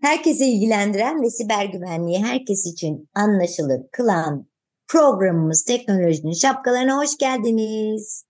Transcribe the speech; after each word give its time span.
Herkese 0.00 0.46
ilgilendiren 0.46 1.22
ve 1.22 1.30
siber 1.30 1.64
güvenliği 1.64 2.24
herkes 2.24 2.66
için 2.66 3.08
anlaşılır 3.14 3.80
kılan 3.92 4.50
programımız 4.88 5.64
Teknolojinin 5.64 6.32
Şapkalarına 6.32 6.96
hoş 6.96 7.16
geldiniz. 7.16 8.24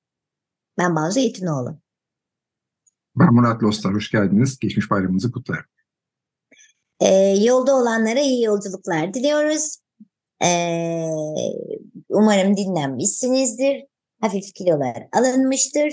Ben 0.78 0.96
Bazı 0.96 1.20
Eğitinoğlu. 1.20 1.78
Ben 3.16 3.34
Murat 3.34 3.62
Lostar, 3.62 3.94
hoş 3.94 4.10
geldiniz. 4.10 4.58
Geçmiş 4.58 4.90
bayramınızı 4.90 5.32
kutlarım. 5.32 5.64
Ee, 7.00 7.36
yolda 7.44 7.76
olanlara 7.76 8.20
iyi 8.20 8.44
yolculuklar 8.44 9.14
diliyoruz. 9.14 9.78
Ee, 10.44 11.06
umarım 12.08 12.56
dinlenmişsinizdir. 12.56 13.84
Hafif 14.20 14.54
kilolar 14.54 15.08
alınmıştır. 15.12 15.92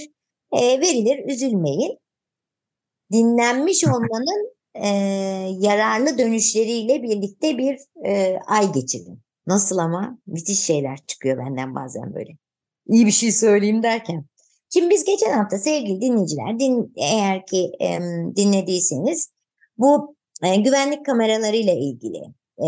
Ee, 0.51 0.81
verilir, 0.81 1.33
üzülmeyin. 1.33 1.97
Dinlenmiş 3.11 3.83
olmanın 3.87 4.56
e, 4.83 4.87
yararlı 5.59 6.17
dönüşleriyle 6.17 7.03
birlikte 7.03 7.57
bir 7.57 7.77
e, 8.05 8.39
ay 8.47 8.71
geçirin. 8.71 9.19
Nasıl 9.47 9.77
ama? 9.77 10.19
Müthiş 10.27 10.59
şeyler 10.59 10.97
çıkıyor 11.07 11.37
benden 11.37 11.75
bazen 11.75 12.13
böyle. 12.13 12.31
İyi 12.87 13.05
bir 13.05 13.11
şey 13.11 13.31
söyleyeyim 13.31 13.83
derken. 13.83 14.25
Şimdi 14.73 14.89
biz 14.89 15.05
geçen 15.05 15.31
hafta 15.31 15.57
sevgili 15.57 16.01
dinleyiciler 16.01 16.59
din, 16.59 16.93
eğer 16.97 17.45
ki 17.45 17.71
e, 17.81 17.99
dinlediyseniz 18.35 19.31
bu 19.77 20.15
e, 20.43 20.55
güvenlik 20.55 21.05
kameralarıyla 21.05 21.73
ilgili 21.73 22.21
e, 22.59 22.67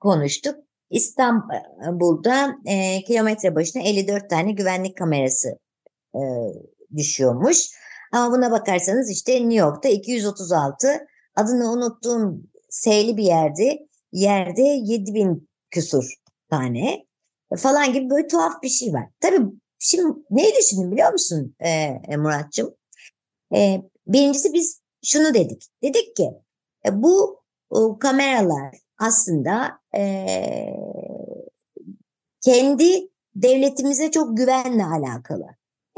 konuştuk. 0.00 0.54
İstanbul'da 0.90 2.56
e, 2.66 3.02
kilometre 3.04 3.54
başına 3.54 3.82
54 3.82 4.30
tane 4.30 4.52
güvenlik 4.52 4.96
kamerası 4.96 5.48
e, 6.14 6.20
düşüyormuş. 6.96 7.66
Ama 8.12 8.36
buna 8.36 8.50
bakarsanız 8.50 9.10
işte 9.10 9.32
New 9.32 9.54
York'ta 9.54 9.88
236 9.88 11.06
adını 11.36 11.72
unuttuğum 11.72 12.40
S'li 12.68 13.16
bir 13.16 13.24
yerde 13.24 13.88
yerde 14.12 14.62
7000 14.62 15.48
küsur 15.70 16.14
tane 16.50 17.06
falan 17.56 17.92
gibi 17.92 18.10
böyle 18.10 18.26
tuhaf 18.26 18.62
bir 18.62 18.68
şey 18.68 18.92
var. 18.92 19.08
Tabii 19.20 19.46
şimdi 19.78 20.18
neyi 20.30 20.54
düşündüm 20.54 20.92
biliyor 20.92 21.12
musun 21.12 21.54
e, 21.60 21.70
e, 22.08 22.16
Muratçım? 22.16 22.74
E, 23.54 23.82
birincisi 24.06 24.52
biz 24.52 24.80
şunu 25.04 25.34
dedik. 25.34 25.68
Dedik 25.82 26.16
ki 26.16 26.30
e, 26.86 27.02
bu 27.02 27.42
o, 27.70 27.98
kameralar 27.98 28.76
aslında 28.98 29.78
e, 29.96 30.66
kendi 32.40 33.08
devletimize 33.34 34.10
çok 34.10 34.36
güvenle 34.36 34.84
alakalı. 34.84 35.46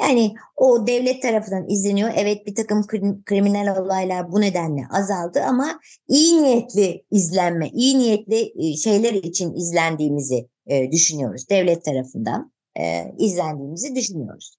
Yani 0.00 0.34
o 0.56 0.86
devlet 0.86 1.22
tarafından 1.22 1.68
izleniyor. 1.68 2.10
Evet 2.16 2.46
bir 2.46 2.54
takım 2.54 2.86
kriminal 3.24 3.76
olaylar 3.82 4.32
bu 4.32 4.40
nedenle 4.40 4.80
azaldı 4.90 5.42
ama 5.42 5.80
iyi 6.08 6.42
niyetli 6.42 7.04
izlenme, 7.10 7.68
iyi 7.68 7.98
niyetli 7.98 8.52
e, 8.56 8.76
şeyler 8.76 9.14
için 9.14 9.54
izlendiğimizi 9.54 10.48
e, 10.66 10.92
düşünüyoruz. 10.92 11.48
Devlet 11.50 11.84
tarafından 11.84 12.52
e, 12.80 13.14
izlendiğimizi 13.18 13.94
düşünüyoruz. 13.94 14.56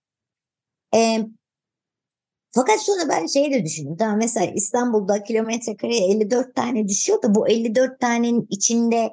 Fakat 2.52 2.82
sonra 2.82 3.10
ben 3.10 3.26
şeyi 3.26 3.52
de 3.52 3.64
düşündüm. 3.64 3.98
Tamam 3.98 4.18
mesela 4.18 4.46
İstanbul'da 4.46 5.24
kilometre 5.24 5.78
kareye 5.78 6.12
54 6.12 6.56
tane 6.56 6.88
düşüyor 6.88 7.22
da 7.22 7.36
bu 7.36 7.48
54 7.50 8.00
tanenin 8.00 8.48
içinde 8.50 9.10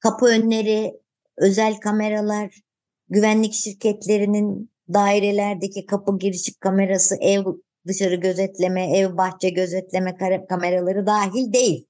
kapı 0.00 0.26
önleri, 0.26 1.00
özel 1.36 1.80
kameralar, 1.80 2.60
güvenlik 3.08 3.52
şirketlerinin 3.52 4.73
dairelerdeki 4.92 5.86
kapı 5.86 6.18
girişik 6.18 6.60
kamerası, 6.60 7.16
ev 7.20 7.44
dışarı 7.86 8.14
gözetleme, 8.14 8.98
ev 8.98 9.16
bahçe 9.16 9.50
gözetleme 9.50 10.16
kameraları 10.48 11.06
dahil 11.06 11.52
değil. 11.52 11.86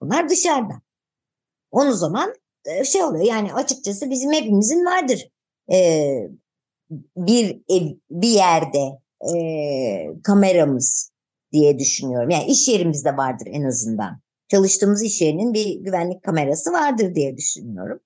Bunlar 0.00 0.28
dışarıda. 0.28 0.82
Onu 1.70 1.92
zaman 1.92 2.34
e, 2.64 2.84
şey 2.84 3.02
oluyor 3.04 3.24
yani 3.24 3.54
açıkçası 3.54 4.10
bizim 4.10 4.32
hepimizin 4.32 4.84
vardır 4.84 5.28
ee, 5.72 6.28
bir 7.16 7.62
ev, 7.68 7.96
bir 8.10 8.28
yerde 8.28 8.98
e, 9.34 10.22
kameramız 10.24 11.12
diye 11.52 11.78
düşünüyorum. 11.78 12.30
Yani 12.30 12.44
iş 12.44 12.68
yerimizde 12.68 13.16
vardır 13.16 13.46
en 13.50 13.64
azından. 13.64 14.20
Çalıştığımız 14.48 15.02
iş 15.02 15.22
yerinin 15.22 15.54
bir 15.54 15.80
güvenlik 15.80 16.22
kamerası 16.22 16.72
vardır 16.72 17.14
diye 17.14 17.36
düşünüyorum. 17.36 18.00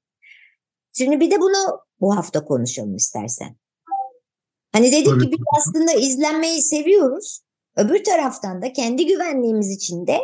Şimdi 0.93 1.21
bir 1.21 1.31
de 1.31 1.41
bunu 1.41 1.81
bu 2.01 2.17
hafta 2.17 2.45
konuşalım 2.45 2.97
istersen. 2.97 3.57
Hani 4.77 4.93
dedik 4.93 5.07
Tabii. 5.07 5.25
ki 5.25 5.31
biz 5.31 5.45
aslında 5.59 5.93
izlenmeyi 5.93 6.63
seviyoruz. 6.63 7.41
Öbür 7.77 8.05
taraftan 8.05 8.63
da 8.63 8.73
kendi 8.73 9.07
güvenliğimiz 9.07 9.71
için 9.71 10.07
de 10.07 10.19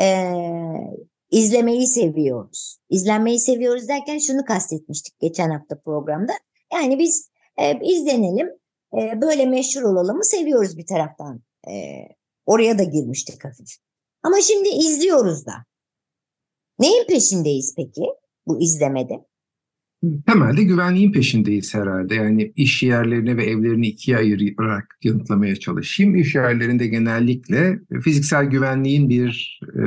e, 0.00 0.32
izlemeyi 1.30 1.86
seviyoruz. 1.86 2.78
İzlenmeyi 2.90 3.40
seviyoruz 3.40 3.88
derken 3.88 4.18
şunu 4.18 4.44
kastetmiştik 4.44 5.20
geçen 5.20 5.50
hafta 5.50 5.80
programda. 5.80 6.32
Yani 6.72 6.98
biz 6.98 7.30
e, 7.56 7.80
izlenelim, 7.82 8.48
e, 8.98 9.20
böyle 9.20 9.46
meşhur 9.46 9.82
olalımı 9.82 10.24
seviyoruz 10.24 10.78
bir 10.78 10.86
taraftan. 10.86 11.42
E, 11.68 11.72
oraya 12.46 12.78
da 12.78 12.82
girmiştik 12.82 13.44
hafif. 13.44 13.76
Ama 14.22 14.40
şimdi 14.40 14.68
izliyoruz 14.68 15.46
da. 15.46 15.52
Neyin 16.78 17.06
peşindeyiz 17.06 17.74
peki 17.76 18.06
bu 18.46 18.60
izlemede? 18.60 19.24
Temelde 20.26 20.62
güvenliğin 20.62 21.12
peşindeyiz 21.12 21.74
herhalde. 21.74 22.14
Yani 22.14 22.52
iş 22.56 22.82
yerlerini 22.82 23.36
ve 23.36 23.44
evlerini 23.44 23.86
ikiye 23.88 24.16
ayırarak 24.16 24.98
yanıtlamaya 25.02 25.56
çalışayım. 25.56 26.16
İş 26.16 26.34
yerlerinde 26.34 26.86
genellikle 26.86 27.80
fiziksel 28.04 28.44
güvenliğin 28.44 29.08
bir 29.08 29.60
e, 29.76 29.84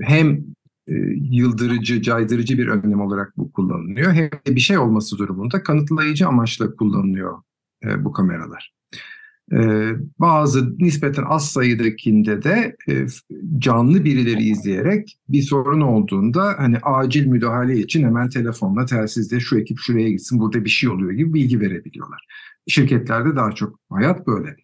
hem 0.00 0.44
e, 0.88 0.94
yıldırıcı, 1.30 2.02
caydırıcı 2.02 2.58
bir 2.58 2.68
önlem 2.68 3.00
olarak 3.00 3.36
bu 3.36 3.52
kullanılıyor. 3.52 4.12
Hem 4.12 4.30
de 4.46 4.54
bir 4.54 4.60
şey 4.60 4.78
olması 4.78 5.18
durumunda 5.18 5.62
kanıtlayıcı 5.62 6.26
amaçla 6.26 6.74
kullanılıyor 6.74 7.38
e, 7.84 8.04
bu 8.04 8.12
kameralar. 8.12 8.74
Ee, 9.52 9.92
bazı 10.18 10.78
nispeten 10.78 11.24
az 11.28 11.50
sayıdakinde 11.50 12.42
de 12.42 12.76
e, 12.88 13.06
canlı 13.58 14.04
birileri 14.04 14.42
izleyerek 14.42 15.18
bir 15.28 15.42
sorun 15.42 15.80
olduğunda 15.80 16.54
hani 16.58 16.78
acil 16.82 17.26
müdahale 17.26 17.78
için 17.78 18.04
hemen 18.04 18.28
telefonla 18.28 18.86
telsizde 18.86 19.40
şu 19.40 19.58
ekip 19.58 19.78
şuraya 19.78 20.10
gitsin 20.10 20.40
burada 20.40 20.64
bir 20.64 20.70
şey 20.70 20.90
oluyor 20.90 21.12
gibi 21.12 21.34
bilgi 21.34 21.60
verebiliyorlar. 21.60 22.26
Şirketlerde 22.68 23.36
daha 23.36 23.52
çok 23.52 23.80
hayat 23.90 24.26
böyle. 24.26 24.56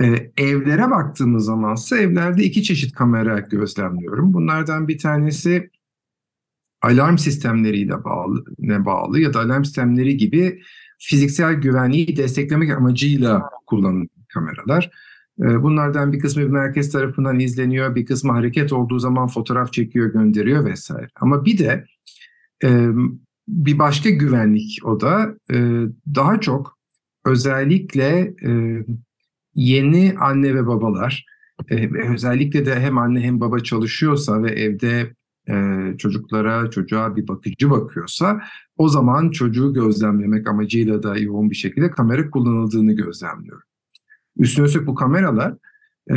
Ee, 0.00 0.32
evlere 0.36 0.90
baktığımız 0.90 1.44
zamansa 1.44 1.98
evlerde 1.98 2.44
iki 2.44 2.62
çeşit 2.62 2.94
kamera 2.94 3.38
gözlemliyorum. 3.38 4.34
Bunlardan 4.34 4.88
bir 4.88 4.98
tanesi 4.98 5.70
alarm 6.82 7.18
sistemleriyle 7.18 8.04
bağlı, 8.04 8.44
ne 8.58 8.84
bağlı 8.84 9.20
ya 9.20 9.34
da 9.34 9.40
alarm 9.40 9.64
sistemleri 9.64 10.16
gibi 10.16 10.62
fiziksel 11.06 11.54
güvenliği 11.54 12.16
desteklemek 12.16 12.70
amacıyla 12.70 13.50
kullanılan 13.66 14.08
kameralar. 14.28 14.90
Ee, 15.40 15.62
bunlardan 15.62 16.12
bir 16.12 16.18
kısmı 16.18 16.42
bir 16.42 16.48
merkez 16.48 16.92
tarafından 16.92 17.40
izleniyor, 17.40 17.94
bir 17.94 18.06
kısmı 18.06 18.32
hareket 18.32 18.72
olduğu 18.72 18.98
zaman 18.98 19.28
fotoğraf 19.28 19.72
çekiyor, 19.72 20.12
gönderiyor 20.12 20.64
vesaire. 20.64 21.08
Ama 21.20 21.44
bir 21.44 21.58
de 21.58 21.84
e, 22.64 22.88
bir 23.48 23.78
başka 23.78 24.10
güvenlik 24.10 24.78
o 24.84 25.00
da 25.00 25.34
e, 25.52 25.56
daha 26.14 26.40
çok 26.40 26.78
özellikle 27.24 28.34
e, 28.46 28.84
yeni 29.54 30.14
anne 30.20 30.54
ve 30.54 30.66
babalar 30.66 31.26
özellikle 32.08 32.66
de 32.66 32.80
hem 32.80 32.98
anne 32.98 33.20
hem 33.20 33.40
baba 33.40 33.58
çalışıyorsa 33.58 34.42
ve 34.42 34.50
evde 34.50 35.14
çocuklara, 35.98 36.70
çocuğa 36.70 37.16
bir 37.16 37.28
bakıcı 37.28 37.70
bakıyorsa 37.70 38.40
o 38.76 38.88
zaman 38.88 39.30
çocuğu 39.30 39.74
gözlemlemek 39.74 40.48
amacıyla 40.48 41.02
da 41.02 41.18
yoğun 41.18 41.50
bir 41.50 41.54
şekilde 41.54 41.90
kamera 41.90 42.30
kullanıldığını 42.30 42.92
gözlemliyorum. 42.92 43.68
Üstüne 44.36 44.66
üstlük 44.66 44.86
bu 44.86 44.94
kameralar 44.94 45.54
e, 46.10 46.16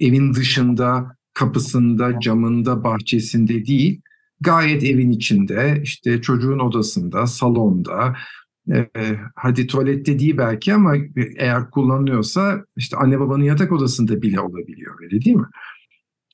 evin 0.00 0.34
dışında, 0.34 1.16
kapısında, 1.34 2.20
camında, 2.20 2.84
bahçesinde 2.84 3.66
değil, 3.66 4.00
gayet 4.40 4.84
evin 4.84 5.10
içinde, 5.10 5.80
işte 5.82 6.22
çocuğun 6.22 6.58
odasında, 6.58 7.26
salonda, 7.26 8.14
e, 8.72 8.88
hadi 9.34 9.66
tuvalette 9.66 10.18
değil 10.18 10.38
belki 10.38 10.74
ama 10.74 10.94
eğer 11.36 11.70
kullanılıyorsa 11.70 12.64
işte 12.76 12.96
anne 12.96 13.20
babanın 13.20 13.44
yatak 13.44 13.72
odasında 13.72 14.22
bile 14.22 14.40
olabiliyor 14.40 14.94
öyle 15.02 15.24
değil 15.24 15.36
mi? 15.36 15.46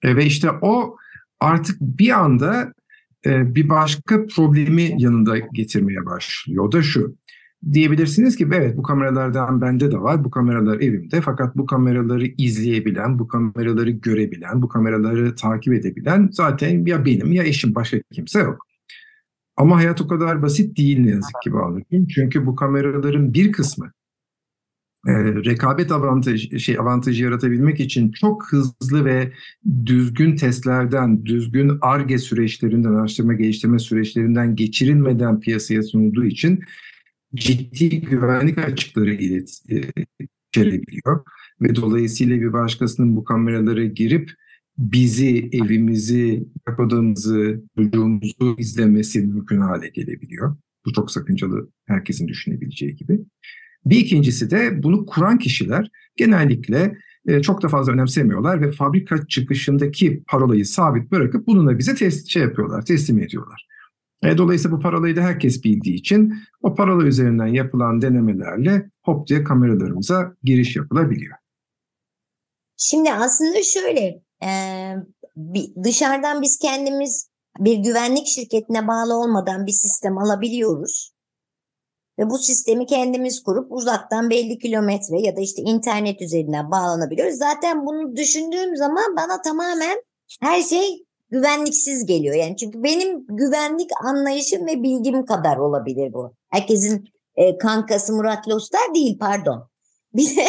E, 0.03 0.17
ve 0.17 0.27
işte 0.27 0.51
o 0.63 0.97
artık 1.41 1.81
bir 1.81 2.11
anda 2.11 2.73
e, 3.27 3.55
bir 3.55 3.69
başka 3.69 4.27
problemi 4.27 4.95
yanında 4.99 5.39
getirmeye 5.39 6.07
başlıyor. 6.07 6.65
O 6.65 6.73
da 6.73 6.83
şu. 6.83 7.17
Diyebilirsiniz 7.73 8.37
ki 8.37 8.49
evet 8.53 8.77
bu 8.77 8.83
kameralardan 8.83 9.61
bende 9.61 9.93
de 9.93 10.01
var, 10.01 10.25
bu 10.25 10.31
kameralar 10.31 10.81
evimde 10.81 11.21
fakat 11.21 11.57
bu 11.57 11.67
kameraları 11.67 12.27
izleyebilen, 12.27 13.19
bu 13.19 13.29
kameraları 13.29 13.91
görebilen, 13.91 14.63
bu 14.63 14.69
kameraları 14.69 15.35
takip 15.35 15.73
edebilen 15.75 16.29
zaten 16.33 16.87
ya 16.87 17.05
benim 17.05 17.33
ya 17.33 17.45
eşim 17.45 17.75
başka 17.75 17.99
kimse 18.13 18.39
yok. 18.39 18.67
Ama 19.57 19.77
hayat 19.77 20.01
o 20.01 20.09
kadar 20.09 20.43
basit 20.43 20.79
değil 20.79 21.01
ne 21.01 21.11
yazık 21.11 21.43
ki 21.45 21.53
Bağlık'ın. 21.53 22.07
Çünkü 22.07 22.47
bu 22.47 22.57
kameraların 22.57 23.35
bir 23.35 23.53
kısmı 23.53 23.93
e, 25.07 25.13
rekabet 25.25 25.93
avantajı, 25.93 26.61
şey, 26.61 26.79
avantajı 26.79 27.25
yaratabilmek 27.25 27.81
için 27.81 28.13
çok 28.13 28.53
hızlı 28.53 29.05
ve 29.05 29.33
düzgün 29.87 30.37
testlerden, 30.37 31.25
düzgün 31.27 31.79
ARGE 31.81 32.19
süreçlerinden, 32.19 32.95
araştırma 32.95 33.33
geliştirme 33.33 33.79
süreçlerinden 33.79 34.57
geçirilmeden 34.57 35.41
piyasaya 35.41 35.83
sunulduğu 35.83 36.25
için 36.25 36.61
ciddi 37.35 38.01
güvenlik 38.01 38.59
açıkları 38.59 39.15
ilet, 39.15 39.61
e, 39.71 39.81
içerebiliyor. 40.53 41.25
Ve 41.61 41.77
dolayısıyla 41.77 42.41
bir 42.41 42.53
başkasının 42.53 43.17
bu 43.17 43.25
kameralara 43.25 43.85
girip 43.85 44.31
bizi, 44.79 45.51
evimizi, 45.53 46.45
odamızı, 46.79 47.63
çocuğumuzu 47.77 48.57
izlemesi 48.59 49.21
mümkün 49.21 49.61
hale 49.61 49.89
gelebiliyor. 49.89 50.57
Bu 50.87 50.93
çok 50.93 51.11
sakıncalı 51.11 51.71
herkesin 51.87 52.29
düşünebileceği 52.29 52.97
gibi. 52.97 53.21
Bir 53.85 53.97
ikincisi 53.97 54.51
de 54.51 54.83
bunu 54.83 55.07
kuran 55.07 55.39
kişiler 55.39 55.91
genellikle 56.17 56.97
e, 57.27 57.43
çok 57.43 57.63
da 57.63 57.69
fazla 57.69 57.93
önemsemiyorlar 57.93 58.61
ve 58.61 58.73
fabrika 58.73 59.27
çıkışındaki 59.27 60.23
parolayı 60.29 60.67
sabit 60.67 61.11
bırakıp 61.11 61.47
bununla 61.47 61.79
bize 61.79 61.95
test, 61.95 62.29
şey 62.29 62.43
yapıyorlar, 62.43 62.85
teslim 62.85 63.19
ediyorlar. 63.19 63.67
E, 64.25 64.39
dolayısıyla 64.39 64.77
bu 64.77 64.81
parolayı 64.81 65.17
da 65.17 65.21
herkes 65.21 65.65
bildiği 65.65 65.95
için 65.95 66.35
o 66.63 66.75
parola 66.75 67.07
üzerinden 67.07 67.47
yapılan 67.47 68.03
denemelerle 68.03 68.91
hop 69.03 69.27
diye 69.27 69.45
kameralarımıza 69.45 70.35
giriş 70.43 70.77
yapılabiliyor. 70.77 71.37
Şimdi 72.77 73.13
aslında 73.13 73.63
şöyle 73.63 74.23
e, 74.43 74.51
dışarıdan 75.85 76.43
biz 76.43 76.59
kendimiz 76.59 77.31
bir 77.59 77.79
güvenlik 77.79 78.27
şirketine 78.27 78.89
bağlı 78.89 79.15
olmadan 79.15 79.67
bir 79.67 79.73
sistem 79.73 80.19
alabiliyoruz. 80.19 81.13
Ve 82.21 82.31
bu 82.31 82.39
sistemi 82.39 82.87
kendimiz 82.87 83.43
kurup 83.43 83.73
uzaktan 83.73 84.31
belli 84.31 84.59
kilometre 84.59 85.21
ya 85.21 85.37
da 85.37 85.41
işte 85.41 85.63
internet 85.63 86.23
üzerinden 86.23 86.71
bağlanabiliyoruz. 86.71 87.35
Zaten 87.35 87.87
bunu 87.87 88.17
düşündüğüm 88.17 88.77
zaman 88.77 89.17
bana 89.17 89.43
tamamen 89.43 90.03
her 90.41 90.63
şey 90.63 91.05
güvenliksiz 91.31 92.07
geliyor. 92.07 92.35
Yani 92.35 92.57
çünkü 92.57 92.83
benim 92.83 93.27
güvenlik 93.27 93.91
anlayışım 94.05 94.67
ve 94.67 94.83
bilgim 94.83 95.25
kadar 95.25 95.57
olabilir 95.57 96.13
bu. 96.13 96.35
Herkesin 96.49 97.05
e, 97.37 97.59
kankası 97.59 98.13
Murat 98.13 98.49
Lostar 98.49 98.95
değil 98.95 99.19
pardon. 99.19 99.71
Bir 100.15 100.37
de 100.37 100.47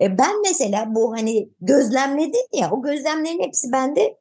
e, 0.00 0.18
ben 0.18 0.42
mesela 0.42 0.94
bu 0.94 1.12
hani 1.12 1.48
gözlemledin 1.60 2.48
ya 2.52 2.70
o 2.70 2.82
gözlemlerin 2.82 3.42
hepsi 3.42 3.72
bende 3.72 4.16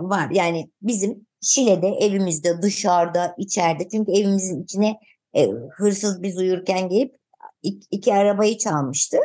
var. 0.00 0.30
Yani 0.30 0.70
bizim 0.82 1.26
Şile'de 1.40 1.88
evimizde 1.88 2.62
dışarıda 2.62 3.34
içeride 3.38 3.88
çünkü 3.88 4.12
evimizin 4.12 4.62
içine 4.62 4.98
e, 5.34 5.46
hırsız 5.76 6.22
biz 6.22 6.38
uyurken 6.38 6.88
gelip 6.88 7.16
iki, 7.62 7.86
iki 7.90 8.14
arabayı 8.14 8.58
çalmıştı. 8.58 9.18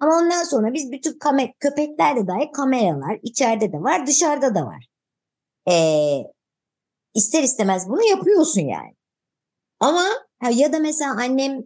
Ama 0.00 0.16
ondan 0.16 0.44
sonra 0.44 0.72
biz 0.74 0.92
bütün 0.92 1.18
kamer 1.18 1.52
köpeklerle 1.60 2.26
dair 2.26 2.52
kameralar 2.52 3.18
içeride 3.22 3.72
de 3.72 3.82
var 3.82 4.06
dışarıda 4.06 4.54
da 4.54 4.66
var. 4.66 4.86
E, 5.70 5.74
ister 7.14 7.42
istemez 7.42 7.88
bunu 7.88 8.04
yapıyorsun 8.04 8.60
yani. 8.60 8.94
Ama 9.80 10.04
ya 10.52 10.72
da 10.72 10.78
mesela 10.78 11.12
annem 11.12 11.62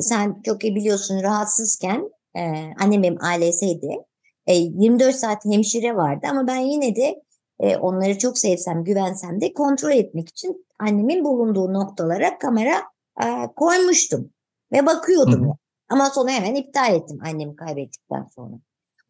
sen 0.00 0.42
çok 0.44 0.64
iyi 0.64 0.74
biliyorsun 0.74 1.22
rahatsızken 1.22 2.10
e, 2.36 2.40
annem 2.80 3.02
benim 3.02 3.24
ALS'ydi. 3.24 4.04
E, 4.46 4.54
24 4.54 5.16
saat 5.16 5.44
hemşire 5.44 5.96
vardı 5.96 6.26
ama 6.30 6.46
ben 6.46 6.56
yine 6.58 6.96
de 6.96 7.22
e, 7.60 7.76
onları 7.76 8.18
çok 8.18 8.38
sevsem 8.38 8.84
güvensem 8.84 9.40
de 9.40 9.52
kontrol 9.52 9.90
etmek 9.90 10.28
için 10.28 10.66
annemin 10.78 11.24
bulunduğu 11.24 11.72
noktalara 11.72 12.38
kamera 12.38 12.74
e, 13.22 13.54
koymuştum 13.56 14.30
ve 14.72 14.86
bakıyordum. 14.86 15.48
Hı. 15.48 15.52
Ama 15.88 16.10
sonra 16.10 16.30
hemen 16.30 16.54
iptal 16.54 16.94
ettim 16.94 17.18
annemi 17.24 17.56
kaybettikten 17.56 18.26
sonra. 18.34 18.54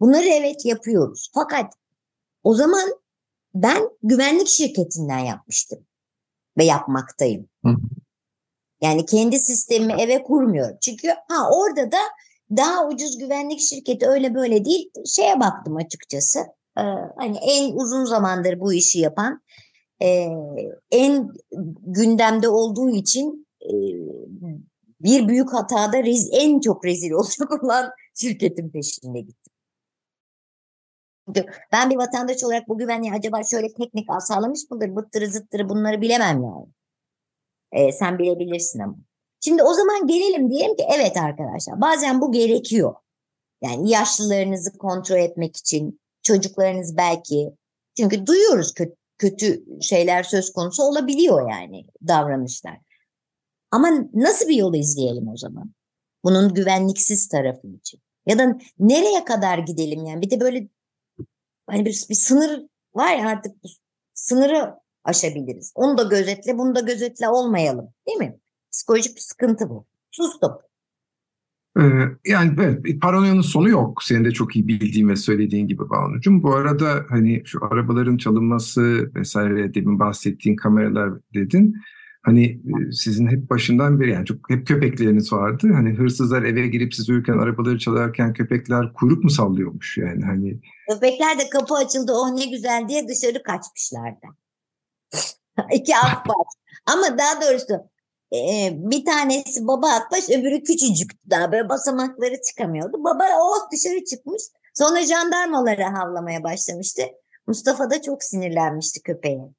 Bunları 0.00 0.26
evet 0.26 0.64
yapıyoruz. 0.64 1.30
Fakat 1.34 1.72
o 2.42 2.54
zaman 2.54 2.88
ben 3.54 3.88
güvenlik 4.02 4.48
şirketinden 4.48 5.18
yapmıştım 5.18 5.86
ve 6.58 6.64
yapmaktayım. 6.64 7.48
Hı. 7.64 7.70
Yani 8.80 9.06
kendi 9.06 9.38
sistemimi 9.38 10.02
eve 10.02 10.22
kurmuyorum. 10.22 10.76
Çünkü 10.80 11.08
ha 11.08 11.50
orada 11.52 11.92
da 11.92 11.98
daha 12.56 12.88
ucuz 12.88 13.18
güvenlik 13.18 13.60
şirketi 13.60 14.06
öyle 14.06 14.34
böyle 14.34 14.64
değil. 14.64 14.90
Şeye 15.06 15.40
baktım 15.40 15.76
açıkçası. 15.76 16.38
Ee, 16.78 16.82
hani 17.16 17.36
en 17.36 17.76
uzun 17.76 18.04
zamandır 18.04 18.60
bu 18.60 18.72
işi 18.72 19.00
yapan, 19.00 19.42
e, 20.02 20.28
en 20.90 21.32
gündemde 21.86 22.48
olduğu 22.48 22.90
için 22.90 23.47
bir 25.00 25.28
büyük 25.28 25.52
hatada 25.52 26.04
rez, 26.04 26.28
en 26.32 26.60
çok 26.60 26.84
rezil 26.84 27.10
olacak 27.10 27.52
olan 27.64 27.90
şirketin 28.14 28.70
peşinde 28.70 29.20
gittim. 29.20 29.52
Ben 31.72 31.90
bir 31.90 31.96
vatandaş 31.96 32.44
olarak 32.44 32.68
bu 32.68 32.78
güvenliği 32.78 33.12
acaba 33.12 33.44
şöyle 33.44 33.74
teknik 33.74 34.08
sağlamış 34.20 34.70
mıdır, 34.70 34.96
bıttırı 34.96 35.30
zıttırı 35.30 35.68
bunları 35.68 36.00
bilemem 36.00 36.42
yani. 36.42 36.66
Ee, 37.72 37.92
sen 37.92 38.18
bilebilirsin 38.18 38.78
ama. 38.78 38.96
Şimdi 39.40 39.62
o 39.62 39.74
zaman 39.74 40.06
gelelim 40.06 40.50
diyelim 40.50 40.76
ki 40.76 40.84
evet 40.96 41.16
arkadaşlar 41.16 41.80
bazen 41.80 42.20
bu 42.20 42.32
gerekiyor. 42.32 42.94
Yani 43.62 43.90
yaşlılarınızı 43.90 44.78
kontrol 44.78 45.16
etmek 45.16 45.56
için 45.56 46.00
çocuklarınız 46.22 46.96
belki 46.96 47.50
çünkü 47.96 48.26
duyuyoruz 48.26 48.74
kötü, 48.74 48.96
kötü 49.18 49.64
şeyler 49.80 50.22
söz 50.22 50.52
konusu 50.52 50.82
olabiliyor 50.82 51.50
yani 51.50 51.86
davranışlar. 52.08 52.78
Ama 53.70 53.88
nasıl 54.14 54.48
bir 54.48 54.56
yolu 54.56 54.76
izleyelim 54.76 55.28
o 55.28 55.36
zaman? 55.36 55.72
Bunun 56.24 56.54
güvenliksiz 56.54 57.28
tarafı 57.28 57.68
için. 57.68 58.00
Ya 58.26 58.38
da 58.38 58.58
nereye 58.78 59.24
kadar 59.24 59.58
gidelim 59.58 60.04
yani? 60.04 60.22
Bir 60.22 60.30
de 60.30 60.40
böyle 60.40 60.68
hani 61.66 61.84
bir, 61.84 62.06
bir 62.10 62.14
sınır 62.14 62.62
var 62.94 63.16
ya 63.16 63.28
artık 63.28 63.52
sınırı 64.14 64.74
aşabiliriz. 65.04 65.72
Onu 65.74 65.98
da 65.98 66.02
gözetle, 66.02 66.58
bunu 66.58 66.74
da 66.74 66.80
gözetle 66.80 67.28
olmayalım. 67.28 67.88
Değil 68.06 68.18
mi? 68.18 68.38
Psikolojik 68.72 69.16
bir 69.16 69.20
sıkıntı 69.20 69.68
bu. 69.68 69.86
Sustum. 70.10 70.52
Ee, 71.78 71.82
yani 72.26 72.52
evet, 72.60 73.00
paranoyanın 73.00 73.40
sonu 73.40 73.68
yok. 73.68 74.02
Senin 74.02 74.24
de 74.24 74.30
çok 74.30 74.56
iyi 74.56 74.68
bildiğin 74.68 75.08
ve 75.08 75.16
söylediğin 75.16 75.66
gibi 75.66 75.90
Banucuğum. 75.90 76.42
Bu 76.42 76.54
arada 76.54 77.04
hani 77.08 77.42
şu 77.44 77.64
arabaların 77.64 78.16
çalınması 78.16 79.10
vesaire 79.14 79.74
demin 79.74 79.98
bahsettiğin 79.98 80.56
kameralar 80.56 81.10
dedin. 81.34 81.76
Hani 82.22 82.44
e, 82.46 82.92
sizin 82.92 83.26
hep 83.26 83.50
başından 83.50 84.00
beri 84.00 84.10
yani 84.10 84.26
çok 84.26 84.50
hep 84.50 84.66
köpekleriniz 84.66 85.32
vardı. 85.32 85.68
Hani 85.72 85.94
hırsızlar 85.94 86.42
eve 86.42 86.66
girip 86.66 86.94
siz 86.94 87.10
uyurken 87.10 87.38
arabaları 87.38 87.78
çalarken 87.78 88.32
köpekler 88.32 88.92
kuyruk 88.92 89.24
mu 89.24 89.30
sallıyormuş 89.30 89.98
yani 89.98 90.24
hani. 90.24 90.60
Köpekler 90.90 91.38
de 91.38 91.50
kapı 91.50 91.74
açıldı 91.74 92.12
oh 92.14 92.30
ne 92.30 92.46
güzel 92.46 92.88
diye 92.88 93.08
dışarı 93.08 93.42
kaçmışlardı. 93.42 94.26
İki 95.72 95.96
akbaş. 95.96 96.46
Ama 96.86 97.18
daha 97.18 97.42
doğrusu 97.42 97.74
e, 98.34 98.70
bir 98.74 99.04
tanesi 99.04 99.66
baba 99.66 99.88
akbaş 99.88 100.30
öbürü 100.30 100.62
küçücüktü 100.62 101.30
daha 101.30 101.52
böyle 101.52 101.68
basamakları 101.68 102.34
çıkamıyordu. 102.48 103.04
Baba 103.04 103.24
oh 103.40 103.70
dışarı 103.72 104.04
çıkmış. 104.04 104.42
Sonra 104.74 105.02
jandarmalara 105.02 105.92
havlamaya 105.98 106.44
başlamıştı. 106.44 107.02
Mustafa 107.46 107.90
da 107.90 108.02
çok 108.02 108.22
sinirlenmişti 108.22 109.02
köpeğe. 109.02 109.57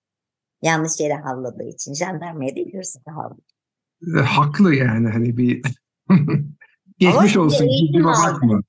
Yanlış 0.62 1.00
yere 1.00 1.13
havladığı 1.13 1.63
için. 1.63 1.94
Jandarmaya 1.94 2.56
değil 2.56 2.74
hırsıza 2.74 3.12
havladı. 3.16 4.22
Haklı 4.25 4.75
yani 4.75 5.10
hani 5.10 5.38
bir 5.38 5.62
geçmiş 7.00 7.36
Ama 7.36 7.46
olsun. 7.46 7.68
Bakma. 8.04 8.62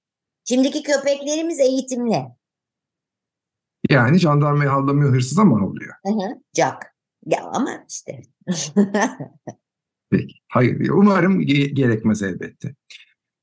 Şimdiki 0.44 0.82
köpeklerimiz 0.82 1.60
eğitimli. 1.60 2.26
Yani 3.90 4.18
jandarmaya 4.18 4.72
havlamıyor 4.72 5.12
hırsız 5.12 5.38
ama 5.38 5.60
havlıyor. 5.60 5.94
Hı 6.06 6.12
hı, 6.12 6.40
Jack. 6.56 6.76
Ya 7.26 7.44
ama 7.44 7.84
işte. 7.88 8.22
Peki. 10.10 10.34
Hayır. 10.48 10.88
Umarım 10.90 11.40
gerekmez 11.40 12.22
elbette. 12.22 12.74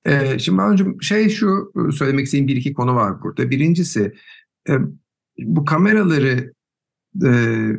Ee, 0.06 0.40
şimdi 0.40 0.62
önce 0.62 0.86
şey 1.02 1.30
şu 1.30 1.72
söylemek 1.96 2.26
istediğim 2.26 2.48
bir 2.48 2.56
iki 2.56 2.74
konu 2.74 2.96
var 2.96 3.22
burada. 3.24 3.50
Birincisi 3.50 4.14
e, 4.70 4.74
bu 5.40 5.66
kameraları 5.66 6.54
e, 7.26 7.32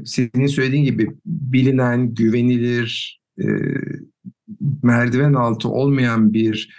senin 0.04 0.47
söylediğin 0.47 0.85
gibi 0.85 1.11
bilinen, 1.26 2.14
güvenilir, 2.14 3.21
e, 3.40 3.47
merdiven 4.83 5.35
altı 5.35 5.68
olmayan 5.68 6.33
bir 6.33 6.78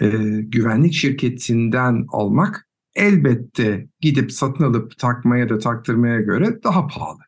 e, 0.00 0.08
güvenlik 0.40 0.92
şirketinden 0.92 2.06
almak 2.08 2.68
elbette 2.94 3.88
gidip 4.00 4.32
satın 4.32 4.64
alıp 4.64 4.98
takmaya 4.98 5.48
da 5.48 5.58
taktırmaya 5.58 6.20
göre 6.20 6.62
daha 6.64 6.86
pahalı. 6.86 7.20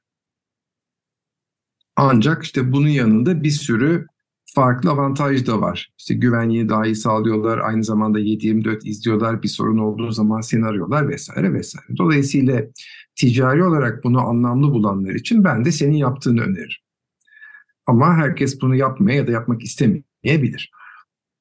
Ancak 1.97 2.43
işte 2.43 2.73
bunun 2.73 2.89
yanında 2.89 3.43
bir 3.43 3.51
sürü 3.51 4.07
farklı 4.55 4.91
avantaj 4.91 5.47
da 5.47 5.61
var. 5.61 5.93
İşte 5.99 6.15
güvenliği 6.15 6.69
daha 6.69 6.87
iyi 6.87 6.97
sağlıyorlar. 6.97 7.59
Aynı 7.59 7.85
zamanda 7.85 8.21
7-24 8.21 8.89
izliyorlar. 8.89 9.43
Bir 9.43 9.49
sorun 9.49 9.79
olduğu 9.79 10.11
zaman 10.11 10.41
seni 10.41 10.67
arıyorlar 10.67 11.09
vesaire 11.09 11.53
vesaire. 11.53 11.97
Dolayısıyla 11.99 12.63
ticari 13.17 13.65
olarak 13.65 14.05
bunu 14.05 14.21
anlamlı 14.21 14.73
bulanlar 14.73 15.15
için 15.15 15.45
ben 15.45 15.65
de 15.65 15.73
senin 15.73 15.97
yaptığını 15.97 16.41
öneririm. 16.41 16.85
Ama 17.87 18.15
herkes 18.15 18.61
bunu 18.61 18.75
yapmaya 18.75 19.17
ya 19.17 19.27
da 19.27 19.31
yapmak 19.31 19.63
istemeyebilir. 19.63 20.71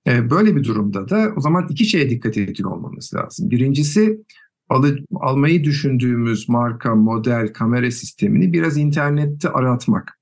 Ee, 0.08 0.30
böyle 0.30 0.56
bir 0.56 0.64
durumda 0.64 1.10
da 1.10 1.34
o 1.38 1.42
zaman 1.42 1.68
iki 1.70 1.86
şeye 1.86 2.10
dikkat 2.10 2.38
ediyor 2.38 2.72
olmamız 2.72 3.14
lazım. 3.14 3.50
Birincisi 3.50 4.20
al 4.70 4.96
almayı 5.16 5.64
düşündüğümüz 5.64 6.50
marka, 6.50 6.96
model, 6.96 7.54
kamera 7.54 7.92
sistemini 7.92 8.54
biraz 8.54 8.78
internette 8.78 9.50
aratmak. 9.50 10.20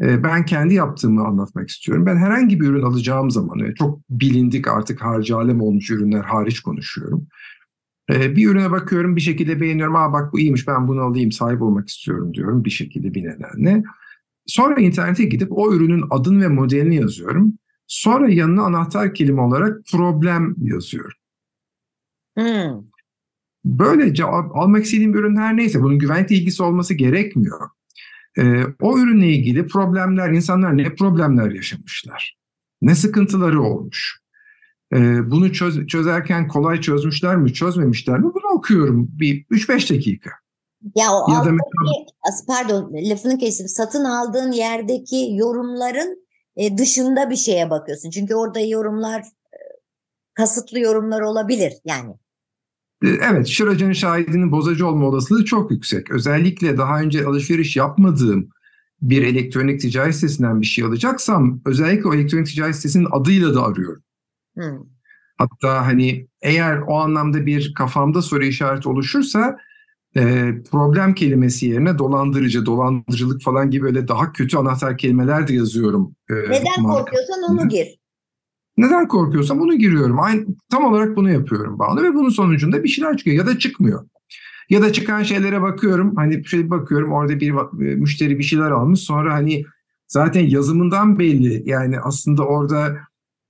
Ee, 0.00 0.24
ben 0.24 0.44
kendi 0.44 0.74
yaptığımı 0.74 1.24
anlatmak 1.26 1.68
istiyorum. 1.68 2.06
Ben 2.06 2.16
herhangi 2.16 2.60
bir 2.60 2.66
ürün 2.66 2.82
alacağım 2.82 3.30
zaman, 3.30 3.74
çok 3.78 4.00
bilindik 4.10 4.68
artık 4.68 5.02
harcı 5.02 5.36
alem 5.36 5.60
olmuş 5.60 5.90
ürünler 5.90 6.22
hariç 6.22 6.60
konuşuyorum. 6.60 7.26
Ee, 8.10 8.36
bir 8.36 8.50
ürüne 8.50 8.70
bakıyorum 8.70 9.16
bir 9.16 9.20
şekilde 9.20 9.60
beğeniyorum. 9.60 9.96
Aa 9.96 10.12
bak 10.12 10.32
bu 10.32 10.38
iyiymiş 10.38 10.68
ben 10.68 10.88
bunu 10.88 11.00
alayım 11.00 11.32
sahip 11.32 11.62
olmak 11.62 11.88
istiyorum 11.88 12.34
diyorum 12.34 12.64
bir 12.64 12.70
şekilde 12.70 13.14
bir 13.14 13.24
nedenle. 13.24 13.82
Sonra 14.46 14.80
internete 14.80 15.24
gidip 15.24 15.48
o 15.50 15.74
ürünün 15.74 16.04
adını 16.10 16.42
ve 16.42 16.48
modelini 16.48 16.96
yazıyorum. 16.96 17.52
Sonra 17.86 18.28
yanına 18.28 18.62
anahtar 18.62 19.14
kelime 19.14 19.40
olarak 19.40 19.80
problem 19.92 20.54
yazıyorum. 20.62 21.18
Hmm. 22.36 22.82
Böylece 23.64 24.24
almak 24.24 24.84
istediğim 24.84 25.14
ürün 25.14 25.36
her 25.36 25.56
neyse 25.56 25.82
bunun 25.82 25.98
güvenlikle 25.98 26.36
ilgisi 26.36 26.62
olması 26.62 26.94
gerekmiyor. 26.94 27.68
Ee, 28.38 28.64
o 28.80 28.98
ürünle 28.98 29.28
ilgili 29.28 29.66
problemler, 29.66 30.30
insanlar 30.30 30.76
ne 30.76 30.94
problemler 30.94 31.50
yaşamışlar? 31.50 32.36
Ne 32.82 32.94
sıkıntıları 32.94 33.62
olmuş? 33.62 34.20
Ee, 34.92 35.30
bunu 35.30 35.52
çöz, 35.52 35.86
çözerken 35.86 36.48
kolay 36.48 36.80
çözmüşler 36.80 37.36
mi, 37.36 37.52
çözmemişler 37.52 38.18
mi? 38.18 38.24
Bunu 38.24 38.52
okuyorum 38.54 39.08
bir 39.20 39.44
3-5 39.44 39.94
dakika. 39.94 40.30
Ya 40.96 41.06
o 41.12 41.32
ya 41.32 41.38
aldaki, 41.38 41.50
mesela... 41.50 42.46
pardon 42.46 42.92
lafını 43.10 43.38
kestim. 43.38 43.68
Satın 43.68 44.04
aldığın 44.04 44.52
yerdeki 44.52 45.28
yorumların 45.32 46.26
e, 46.56 46.78
dışında 46.78 47.30
bir 47.30 47.36
şeye 47.36 47.70
bakıyorsun. 47.70 48.10
Çünkü 48.10 48.34
orada 48.34 48.60
yorumlar 48.60 49.20
e, 49.20 49.58
kasıtlı 50.34 50.78
yorumlar 50.78 51.20
olabilir 51.20 51.72
yani. 51.84 52.14
E, 53.04 53.08
evet, 53.08 53.46
şıracının 53.46 53.92
şahidinin 53.92 54.52
bozacı 54.52 54.86
olma 54.86 55.06
olasılığı 55.06 55.44
çok 55.44 55.70
yüksek. 55.70 56.10
Özellikle 56.10 56.78
daha 56.78 57.00
önce 57.00 57.26
alışveriş 57.26 57.76
yapmadığım 57.76 58.48
bir 59.02 59.22
elektronik 59.22 59.80
ticaret 59.80 60.14
sitesinden 60.14 60.60
bir 60.60 60.66
şey 60.66 60.84
alacaksam 60.84 61.60
özellikle 61.66 62.08
o 62.08 62.14
elektronik 62.14 62.46
ticaret 62.46 62.76
sitesinin 62.76 63.08
adıyla 63.12 63.54
da 63.54 63.62
arıyorum. 63.62 64.02
Hmm. 64.56 64.78
Hatta 65.38 65.86
hani 65.86 66.26
eğer 66.42 66.78
o 66.86 66.94
anlamda 66.98 67.46
bir 67.46 67.74
kafamda 67.74 68.22
soru 68.22 68.44
işareti 68.44 68.88
oluşursa 68.88 69.58
e, 70.16 70.52
problem 70.70 71.14
kelimesi 71.14 71.66
yerine 71.66 71.98
dolandırıcı, 71.98 72.66
dolandırıcılık 72.66 73.42
falan 73.42 73.70
gibi 73.70 73.84
böyle 73.84 74.08
daha 74.08 74.32
kötü 74.32 74.56
anahtar 74.56 74.98
kelimeler 74.98 75.48
de 75.48 75.54
yazıyorum. 75.54 76.16
E, 76.30 76.34
Neden 76.34 76.82
marka. 76.82 77.04
korkuyorsan 77.04 77.42
onu 77.50 77.68
gir. 77.68 77.98
Neden 78.76 79.08
korkuyorsam 79.08 79.60
onu 79.60 79.74
giriyorum. 79.74 80.20
Aynı, 80.20 80.46
tam 80.70 80.84
olarak 80.84 81.16
bunu 81.16 81.30
yapıyorum 81.30 81.78
Banu 81.78 82.02
ve 82.02 82.14
bunun 82.14 82.28
sonucunda 82.28 82.84
bir 82.84 82.88
şeyler 82.88 83.16
çıkıyor 83.16 83.36
ya 83.36 83.46
da 83.46 83.58
çıkmıyor. 83.58 84.08
Ya 84.70 84.82
da 84.82 84.92
çıkan 84.92 85.22
şeylere 85.22 85.62
bakıyorum. 85.62 86.16
Hani 86.16 86.44
şöyle 86.44 86.70
bakıyorum 86.70 87.12
orada 87.12 87.40
bir 87.40 87.50
e, 87.50 87.94
müşteri 87.94 88.38
bir 88.38 88.44
şeyler 88.44 88.70
almış. 88.70 89.00
Sonra 89.00 89.34
hani 89.34 89.64
zaten 90.08 90.46
yazımından 90.46 91.18
belli. 91.18 91.62
Yani 91.66 92.00
aslında 92.00 92.42
orada 92.42 92.96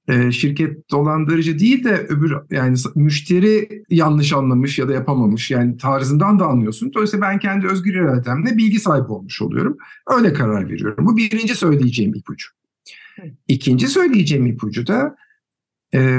e, 0.08 0.32
şirket 0.32 0.90
dolandırıcı 0.90 1.58
değil 1.58 1.84
de 1.84 2.06
öbür 2.08 2.34
yani 2.50 2.76
müşteri 2.94 3.82
yanlış 3.90 4.32
anlamış 4.32 4.78
ya 4.78 4.88
da 4.88 4.92
yapamamış 4.92 5.50
yani 5.50 5.76
tarzından 5.76 6.38
da 6.38 6.46
anlıyorsun. 6.46 6.92
Dolayısıyla 6.94 7.26
ben 7.26 7.38
kendi 7.38 7.66
özgür 7.66 7.94
irademle 7.94 8.56
bilgi 8.56 8.80
sahibi 8.80 9.06
olmuş 9.06 9.42
oluyorum. 9.42 9.76
Öyle 10.16 10.32
karar 10.32 10.70
veriyorum. 10.70 11.06
Bu 11.06 11.16
birinci 11.16 11.54
söyleyeceğim 11.54 12.14
ipucu. 12.14 12.48
İkinci 13.48 13.88
söyleyeceğim 13.88 14.46
ipucu 14.46 14.86
da 14.86 15.16
e, 15.94 16.18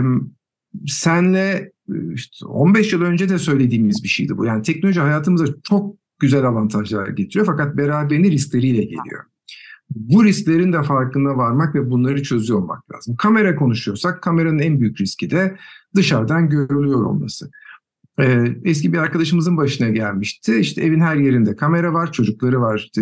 senle 0.87 1.71
işte 2.13 2.45
15 2.45 2.93
yıl 2.93 3.01
önce 3.01 3.29
de 3.29 3.37
söylediğimiz 3.37 4.03
bir 4.03 4.09
şeydi 4.09 4.37
bu. 4.37 4.45
Yani 4.45 4.63
teknoloji 4.63 4.99
hayatımıza 4.99 5.45
çok 5.63 5.95
güzel 6.19 6.43
avantajlar 6.43 7.07
getiriyor 7.07 7.45
fakat 7.45 7.77
beraberinde 7.77 8.31
riskleriyle 8.31 8.81
geliyor 8.81 9.23
bu 9.89 10.25
risklerin 10.25 10.73
de 10.73 10.83
farkında 10.83 11.37
varmak 11.37 11.75
ve 11.75 11.89
bunları 11.89 12.23
çözüyor 12.23 12.59
olmak 12.59 12.91
lazım. 12.95 13.15
Kamera 13.15 13.55
konuşuyorsak 13.55 14.21
kameranın 14.21 14.59
en 14.59 14.79
büyük 14.79 15.01
riski 15.01 15.31
de 15.31 15.57
dışarıdan 15.95 16.49
görülüyor 16.49 17.05
olması. 17.05 17.51
Ee, 18.19 18.45
eski 18.63 18.93
bir 18.93 18.97
arkadaşımızın 18.97 19.57
başına 19.57 19.89
gelmişti. 19.89 20.59
İşte 20.59 20.81
evin 20.81 20.99
her 20.99 21.15
yerinde 21.15 21.55
kamera 21.55 21.93
var, 21.93 22.11
çocukları 22.11 22.61
var, 22.61 22.77
işte 22.77 23.01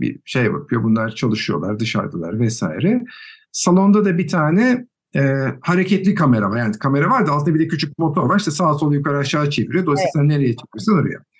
bir 0.00 0.20
şey 0.24 0.44
yapıyor. 0.44 0.82
Bunlar 0.82 1.14
çalışıyorlar, 1.14 1.80
dışarıdalar 1.80 2.40
vesaire. 2.40 3.04
Salonda 3.52 4.04
da 4.04 4.18
bir 4.18 4.28
tane 4.28 4.86
e, 5.16 5.22
hareketli 5.60 6.14
kamera 6.14 6.50
var. 6.50 6.58
Yani 6.58 6.78
kamera 6.78 7.10
var 7.10 7.26
da 7.26 7.32
altında 7.32 7.54
bir 7.54 7.60
de 7.60 7.68
küçük 7.68 7.98
motor 7.98 8.28
var. 8.28 8.38
İşte 8.38 8.50
sağa 8.50 8.74
sola 8.74 8.94
yukarı 8.94 9.18
aşağı 9.18 9.50
çeviriyor. 9.50 9.86
Dolayısıyla 9.86 10.10
evet. 10.14 10.14
sen 10.14 10.28
nereye 10.28 10.56
çeviriyorsan 10.56 10.94
oraya. 10.94 11.33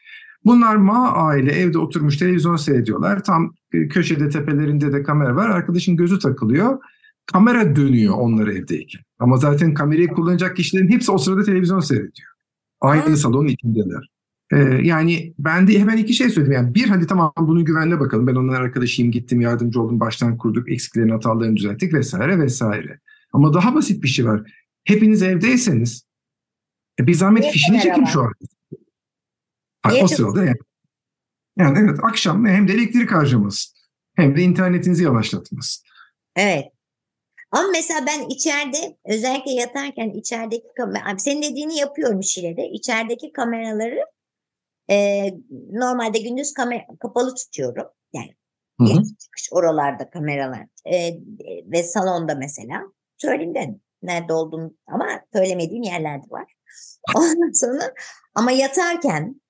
Bunlar 0.44 0.76
ma 0.76 1.12
aile 1.12 1.52
evde 1.52 1.78
oturmuş 1.78 2.16
televizyon 2.16 2.56
seyrediyorlar. 2.56 3.24
Tam 3.24 3.54
e, 3.72 3.88
köşede 3.88 4.28
tepelerinde 4.28 4.92
de 4.92 5.02
kamera 5.02 5.36
var. 5.36 5.50
Arkadaşın 5.50 5.96
gözü 5.96 6.18
takılıyor. 6.18 6.78
Kamera 7.26 7.76
dönüyor 7.76 8.14
onlar 8.16 8.48
evdeyken. 8.48 9.02
Ama 9.18 9.36
zaten 9.36 9.74
kamerayı 9.74 10.08
kullanacak 10.08 10.56
kişilerin 10.56 10.88
hepsi 10.88 11.12
o 11.12 11.18
sırada 11.18 11.42
televizyon 11.42 11.80
seyrediyor. 11.80 12.28
Aynı 12.80 13.04
evet. 13.06 13.18
salonun 13.18 13.48
içindeler. 13.48 14.08
Ee, 14.52 14.58
yani 14.82 15.34
ben 15.38 15.68
de 15.68 15.78
hemen 15.78 15.96
iki 15.96 16.14
şey 16.14 16.30
söyledim. 16.30 16.52
Yani 16.52 16.74
bir 16.74 16.88
hadi 16.88 17.06
tamam 17.06 17.32
bunu 17.38 17.64
güvenle 17.64 18.00
bakalım. 18.00 18.26
Ben 18.26 18.34
onların 18.34 18.64
arkadaşıyım 18.64 19.12
gittim 19.12 19.40
yardımcı 19.40 19.80
oldum 19.80 20.00
baştan 20.00 20.38
kurduk 20.38 20.72
eksiklerini 20.72 21.12
hatalarını 21.12 21.56
düzelttik 21.56 21.94
vesaire 21.94 22.38
vesaire. 22.38 22.98
Ama 23.32 23.54
daha 23.54 23.74
basit 23.74 24.02
bir 24.02 24.08
şey 24.08 24.26
var. 24.26 24.52
Hepiniz 24.84 25.22
evdeyseniz 25.22 26.06
e, 27.00 27.06
bir 27.06 27.14
zahmet 27.14 27.44
fişini 27.52 27.80
çekin 27.80 28.04
şu 28.04 28.22
an. 28.22 28.32
Niye 29.88 30.04
o 30.04 30.08
sırada 30.08 30.44
yani. 30.44 30.56
Yani 31.56 31.78
evet 31.78 31.98
akşam 32.02 32.46
hem 32.46 32.68
de 32.68 32.72
elektrik 32.72 33.12
harcaması 33.12 33.70
hem 34.16 34.36
de 34.36 34.42
internetinizi 34.42 35.04
yavaşlatması. 35.04 35.82
Evet. 36.36 36.64
Ama 37.50 37.68
mesela 37.72 38.06
ben 38.06 38.28
içeride 38.28 38.96
özellikle 39.04 39.50
yatarken 39.50 40.10
içerideki 40.10 40.66
kamera, 40.76 41.18
senin 41.18 41.42
dediğini 41.42 41.78
yapıyorum 41.78 42.22
Şile'de. 42.22 42.68
İçerideki 42.68 43.32
kameraları 43.32 44.00
e, 44.90 45.26
normalde 45.72 46.18
gündüz 46.18 46.52
kamera 46.52 46.82
kapalı 47.00 47.34
tutuyorum. 47.34 47.86
Yani 48.12 48.34
Hı 48.80 49.02
çıkış 49.20 49.48
oralarda 49.52 50.10
kameralar 50.10 50.66
e, 50.84 51.18
ve 51.66 51.82
salonda 51.82 52.34
mesela. 52.34 52.82
Söyleyeyim 53.16 53.54
de 53.54 53.78
nerede 54.02 54.32
olduğum 54.32 54.76
ama 54.86 55.06
söylemediğim 55.32 55.82
yerlerde 55.82 56.30
var. 56.30 56.54
Ondan 57.16 57.52
sonra 57.52 57.94
ama 58.34 58.50
yatarken 58.50 59.40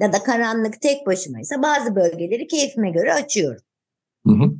ya 0.00 0.12
da 0.12 0.22
karanlık 0.22 0.80
tek 0.80 1.06
başımaysa 1.06 1.62
bazı 1.62 1.96
bölgeleri 1.96 2.46
keyfime 2.46 2.90
göre 2.90 3.14
açıyorum. 3.14 3.62
Hı 4.26 4.32
hı. 4.32 4.52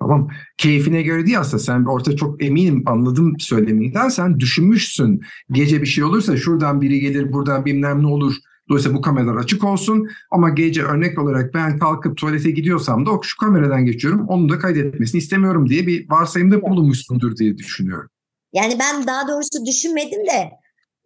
Tamam. 0.00 0.28
Keyfine 0.58 1.02
göre 1.02 1.26
değil 1.26 1.40
aslında. 1.40 1.62
Sen 1.62 1.84
orta 1.84 2.16
çok 2.16 2.42
eminim 2.42 2.82
anladım 2.86 3.34
söyleminden. 3.38 4.08
Sen 4.08 4.40
düşünmüşsün. 4.40 5.20
Gece 5.50 5.82
bir 5.82 5.86
şey 5.86 6.04
olursa 6.04 6.36
şuradan 6.36 6.80
biri 6.80 7.00
gelir, 7.00 7.32
buradan 7.32 7.64
bilmem 7.64 8.02
ne 8.02 8.06
olur. 8.06 8.34
Dolayısıyla 8.68 8.98
bu 8.98 9.02
kameralar 9.02 9.36
açık 9.36 9.64
olsun. 9.64 10.08
Ama 10.30 10.50
gece 10.50 10.82
örnek 10.82 11.18
olarak 11.18 11.54
ben 11.54 11.78
kalkıp 11.78 12.16
tuvalete 12.16 12.50
gidiyorsam 12.50 13.06
da 13.06 13.10
şu 13.22 13.36
kameradan 13.36 13.84
geçiyorum. 13.84 14.28
Onu 14.28 14.48
da 14.48 14.58
kaydetmesini 14.58 15.18
istemiyorum 15.18 15.68
diye 15.68 15.86
bir 15.86 16.10
varsayımda 16.10 16.62
bulunmuşsundur 16.62 17.36
diye 17.36 17.58
düşünüyorum. 17.58 18.10
Yani 18.52 18.76
ben 18.80 19.06
daha 19.06 19.28
doğrusu 19.28 19.66
düşünmedim 19.66 20.26
de 20.26 20.50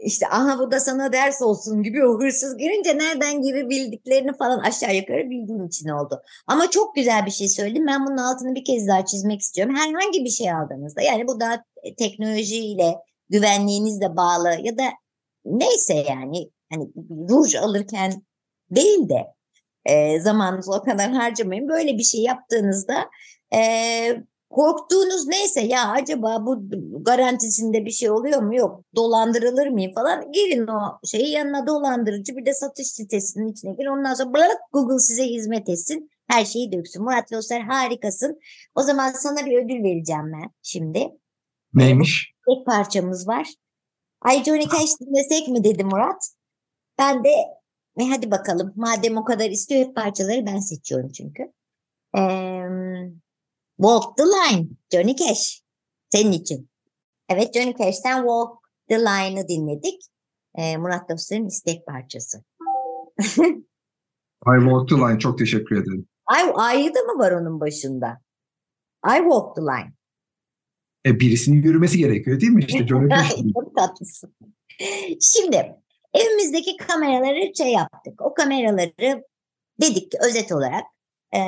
işte 0.05 0.29
aha 0.29 0.59
bu 0.59 0.71
da 0.71 0.81
sana 0.81 1.13
ders 1.13 1.43
olsun 1.43 1.83
gibi 1.83 2.07
o 2.07 2.21
hırsız 2.21 2.57
girince 2.57 2.99
nereden 2.99 3.43
girebildiklerini 3.43 4.37
falan 4.37 4.59
aşağı 4.59 4.97
yukarı 4.97 5.31
bildiğim 5.31 5.67
için 5.67 5.89
oldu. 5.89 6.23
Ama 6.47 6.71
çok 6.71 6.95
güzel 6.95 7.27
bir 7.27 7.31
şey 7.31 7.49
söyledim. 7.49 7.87
Ben 7.87 8.07
bunun 8.07 8.17
altını 8.17 8.55
bir 8.55 8.65
kez 8.65 8.89
daha 8.89 9.05
çizmek 9.05 9.41
istiyorum. 9.41 9.75
Herhangi 9.77 10.25
bir 10.25 10.31
şey 10.31 10.53
aldığınızda 10.53 11.03
yani 11.03 11.27
bu 11.29 11.41
da 11.41 11.65
teknolojiyle 11.99 12.95
güvenliğinizle 13.31 14.17
bağlı 14.17 14.57
ya 14.63 14.79
da 14.79 14.85
neyse 15.45 15.95
yani 15.95 16.51
hani 16.73 16.89
ruj 17.31 17.55
alırken 17.55 18.23
değil 18.71 19.09
de 19.09 19.27
e, 19.85 20.21
zamanınızı 20.21 20.73
o 20.73 20.83
kadar 20.83 21.13
harcamayın. 21.13 21.69
Böyle 21.69 21.99
bir 21.99 22.03
şey 22.03 22.23
yaptığınızda 22.23 23.11
e, 23.55 23.61
korktuğunuz 24.53 25.27
neyse 25.27 25.61
ya 25.61 25.89
acaba 25.91 26.47
bu 26.47 26.63
garantisinde 27.05 27.85
bir 27.85 27.91
şey 27.91 28.11
oluyor 28.11 28.43
mu 28.43 28.57
yok 28.57 28.85
dolandırılır 28.97 29.67
mıyım 29.67 29.93
falan 29.95 30.33
girin 30.33 30.67
o 30.67 30.99
şeyi 31.05 31.31
yanına 31.31 31.67
dolandırıcı 31.67 32.37
bir 32.37 32.47
de 32.47 32.55
satış 32.55 32.87
sitesinin 32.87 33.53
içine 33.53 33.73
gir 33.73 33.87
ondan 33.87 34.15
sonra 34.15 34.33
bırak 34.35 34.59
Google 34.73 34.99
size 34.99 35.25
hizmet 35.25 35.69
etsin 35.69 36.11
her 36.33 36.45
şeyi 36.45 36.73
döksün. 36.73 37.03
Murat 37.03 37.33
Loser 37.33 37.61
harikasın. 37.61 38.41
O 38.75 38.83
zaman 38.83 39.13
sana 39.13 39.47
bir 39.47 39.65
ödül 39.65 39.85
vereceğim 39.85 40.33
ben 40.33 40.51
şimdi. 40.63 41.09
Neymiş? 41.75 42.35
Tek 42.49 42.67
parçamız 42.67 43.29
var. 43.29 43.55
Ay 44.21 44.45
Johnny 44.45 44.69
Cash 44.69 45.01
dinlesek 45.01 45.49
mi 45.49 45.65
dedi 45.65 45.85
Murat. 45.85 46.29
Ben 46.99 47.25
de 47.25 47.31
ve 47.99 48.05
hadi 48.05 48.31
bakalım 48.31 48.73
madem 48.77 49.17
o 49.17 49.25
kadar 49.25 49.51
istiyor 49.51 49.81
hep 49.81 49.97
parçaları 49.97 50.47
ben 50.47 50.59
seçiyorum 50.59 51.13
çünkü. 51.13 51.43
Ee, 52.19 52.63
Walk 53.77 54.17
the 54.17 54.23
Line 54.23 54.69
Johnny 54.93 55.17
Cash 55.17 55.63
senin 56.11 56.33
için. 56.33 56.69
Evet 57.29 57.55
Johnny 57.55 57.75
Cash'ten 57.79 58.17
Walk 58.17 58.59
the 58.89 58.99
Line'ı 59.01 59.49
dinledik. 59.49 60.03
Ee, 60.55 60.77
Murat 60.77 61.11
Dostlar'ın 61.11 61.47
istek 61.47 61.87
parçası. 61.87 62.45
I 64.47 64.59
Walk 64.59 64.89
the 64.89 64.95
Line 64.95 65.19
çok 65.19 65.39
teşekkür 65.39 65.83
ederim. 65.83 66.09
Ay, 66.27 66.53
ayrı 66.55 66.95
da 66.95 67.01
mı 67.03 67.19
var 67.19 67.33
onun 67.33 67.61
başında? 67.61 68.21
I 69.07 69.17
Walk 69.17 69.57
the 69.57 69.63
Line. 69.63 69.93
E, 71.07 71.21
birisinin 71.21 71.63
yürümesi 71.63 71.99
gerekiyor 71.99 72.41
değil 72.41 72.53
mi? 72.53 72.65
İşte 72.69 72.87
Johnny 72.89 73.09
Cash. 73.09 73.37
Çok 73.55 73.77
tatlısın. 73.77 74.35
Şimdi 75.21 75.77
evimizdeki 76.15 76.77
kameraları 76.77 77.53
şey 77.57 77.73
yaptık. 77.73 78.23
O 78.23 78.35
kameraları 78.35 79.25
dedik 79.81 80.11
ki 80.11 80.19
özet 80.29 80.53
olarak 80.53 80.85
e, 81.35 81.39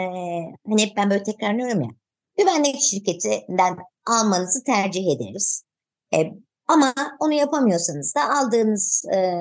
hani 0.67 0.83
hep 0.83 0.97
ben 0.97 1.11
böyle 1.11 1.23
tekrarlıyorum 1.23 1.81
ya 1.81 1.89
güvenlik 2.37 2.81
şirketinden 2.81 3.77
almanızı 4.07 4.65
tercih 4.65 5.17
ederiz. 5.17 5.65
E, 6.15 6.19
ama 6.69 6.95
onu 7.21 7.33
yapamıyorsanız 7.33 8.15
da 8.15 8.21
aldığınız 8.35 9.05
e, 9.15 9.41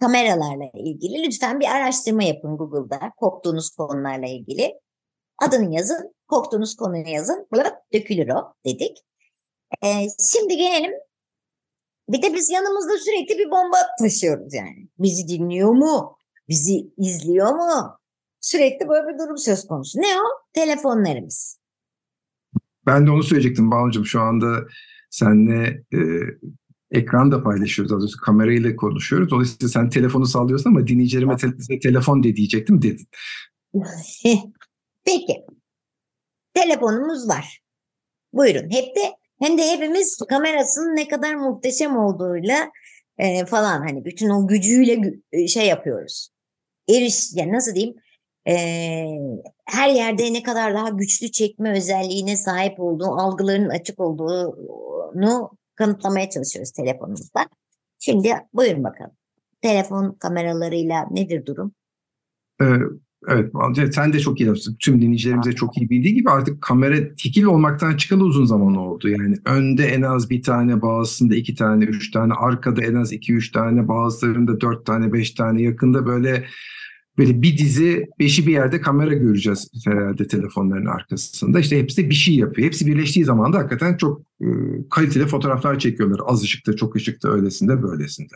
kameralarla 0.00 0.64
ilgili 0.74 1.22
lütfen 1.22 1.60
bir 1.60 1.66
araştırma 1.66 2.22
yapın 2.22 2.56
Google'da 2.56 3.12
korktuğunuz 3.16 3.70
konularla 3.70 4.26
ilgili. 4.26 4.80
Adını 5.42 5.74
yazın, 5.74 6.14
korktuğunuz 6.28 6.76
konuyu 6.76 7.08
yazın, 7.08 7.46
blıp, 7.52 7.76
dökülür 7.92 8.28
o 8.28 8.54
dedik. 8.64 8.98
E, 9.84 9.88
şimdi 10.32 10.56
gelelim. 10.56 10.92
Bir 12.08 12.22
de 12.22 12.34
biz 12.34 12.50
yanımızda 12.50 12.98
sürekli 12.98 13.38
bir 13.38 13.50
bomba 13.50 13.76
taşıyoruz 13.98 14.54
yani. 14.54 14.88
Bizi 14.98 15.28
dinliyor 15.28 15.70
mu? 15.70 16.16
Bizi 16.48 16.90
izliyor 16.96 17.54
mu? 17.54 17.98
Sürekli 18.40 18.88
böyle 18.88 19.08
bir 19.08 19.18
durum 19.18 19.38
söz 19.38 19.66
konusu. 19.66 20.00
Ne 20.00 20.20
o? 20.20 20.24
Telefonlarımız. 20.52 21.58
Ben 22.86 23.06
de 23.06 23.10
onu 23.10 23.22
söyleyecektim 23.22 23.70
Banu'cum. 23.70 24.06
Şu 24.06 24.20
anda 24.20 24.64
seninle 25.10 25.82
e, 25.94 25.98
ekran 26.90 27.32
da 27.32 27.42
paylaşıyoruz. 27.42 27.92
Az 27.92 28.02
önce 28.02 28.14
kamerayla 28.24 28.76
konuşuyoruz. 28.76 29.30
Dolayısıyla 29.30 29.68
sen 29.68 29.90
telefonu 29.90 30.26
sallıyorsun 30.26 30.70
ama 30.70 30.86
dinleyicilerime 30.86 31.36
te- 31.36 31.78
telefon 31.82 32.22
de 32.22 32.36
diyecektim 32.36 32.82
dedin. 32.82 33.08
Peki. 35.04 35.34
Telefonumuz 36.54 37.28
var. 37.28 37.60
Buyurun. 38.32 38.70
Hep 38.70 38.96
de 38.96 39.00
hem 39.40 39.58
de 39.58 39.62
hepimiz 39.70 40.18
kamerasının 40.28 40.96
ne 40.96 41.08
kadar 41.08 41.34
muhteşem 41.34 41.96
olduğuyla 41.96 42.70
e, 43.18 43.46
falan 43.46 43.78
hani 43.78 44.04
bütün 44.04 44.28
o 44.28 44.48
gücüyle 44.48 45.00
şey 45.48 45.66
yapıyoruz. 45.66 46.28
Eriş 46.88 47.30
yani 47.34 47.52
nasıl 47.52 47.74
diyeyim? 47.74 47.96
Her 49.66 49.88
yerde 49.90 50.32
ne 50.32 50.42
kadar 50.42 50.74
daha 50.74 50.88
güçlü 50.88 51.30
çekme 51.30 51.76
özelliğine 51.76 52.36
sahip 52.36 52.80
olduğu, 52.80 53.06
algılarının 53.06 53.68
açık 53.68 54.00
olduğunu 54.00 55.50
kanıtlamaya 55.74 56.30
çalışıyoruz 56.30 56.70
telefonumuzda. 56.70 57.40
Şimdi 57.98 58.32
buyurun 58.54 58.84
bakalım. 58.84 59.12
Telefon 59.62 60.16
kameralarıyla 60.18 61.06
nedir 61.10 61.46
durum? 61.46 61.72
Ee, 62.62 62.64
evet, 63.28 63.52
sen 63.94 64.12
de 64.12 64.20
çok 64.20 64.40
iyi 64.40 64.46
yapsın. 64.46 64.76
Tüm 64.80 65.02
dinleyicilerimize 65.02 65.52
çok 65.52 65.78
iyi 65.78 65.90
bildiği 65.90 66.14
gibi 66.14 66.30
artık 66.30 66.62
kamera 66.62 67.14
tikil 67.14 67.44
olmaktan 67.44 67.96
çıkalı 67.96 68.24
uzun 68.24 68.44
zaman 68.44 68.76
oldu. 68.76 69.08
Yani 69.08 69.36
önde 69.44 69.86
en 69.86 70.02
az 70.02 70.30
bir 70.30 70.42
tane, 70.42 70.82
bazısında 70.82 71.36
iki 71.36 71.54
tane, 71.54 71.84
üç 71.84 72.10
tane, 72.10 72.32
arkada 72.34 72.84
en 72.84 72.94
az 72.94 73.12
iki, 73.12 73.34
üç 73.34 73.52
tane, 73.52 73.88
bazılarında 73.88 74.60
dört 74.60 74.86
tane, 74.86 75.12
beş 75.12 75.30
tane, 75.30 75.62
yakında 75.62 76.06
böyle 76.06 76.44
böyle 77.18 77.42
bir 77.42 77.58
dizi 77.58 78.06
beşi 78.18 78.46
bir 78.46 78.52
yerde 78.52 78.80
kamera 78.80 79.14
göreceğiz 79.14 79.70
herhalde 79.84 80.26
telefonların 80.26 80.86
arkasında. 80.86 81.60
İşte 81.60 81.78
hepsi 81.78 82.10
bir 82.10 82.14
şey 82.14 82.34
yapıyor. 82.34 82.66
Hepsi 82.66 82.86
birleştiği 82.86 83.24
zaman 83.24 83.52
da 83.52 83.58
hakikaten 83.58 83.96
çok 83.96 84.20
e, 84.40 84.46
kaliteli 84.90 85.26
fotoğraflar 85.26 85.78
çekiyorlar. 85.78 86.20
Az 86.26 86.42
ışıkta, 86.42 86.76
çok 86.76 86.96
ışıkta, 86.96 87.28
öylesinde, 87.28 87.82
böylesinde. 87.82 88.34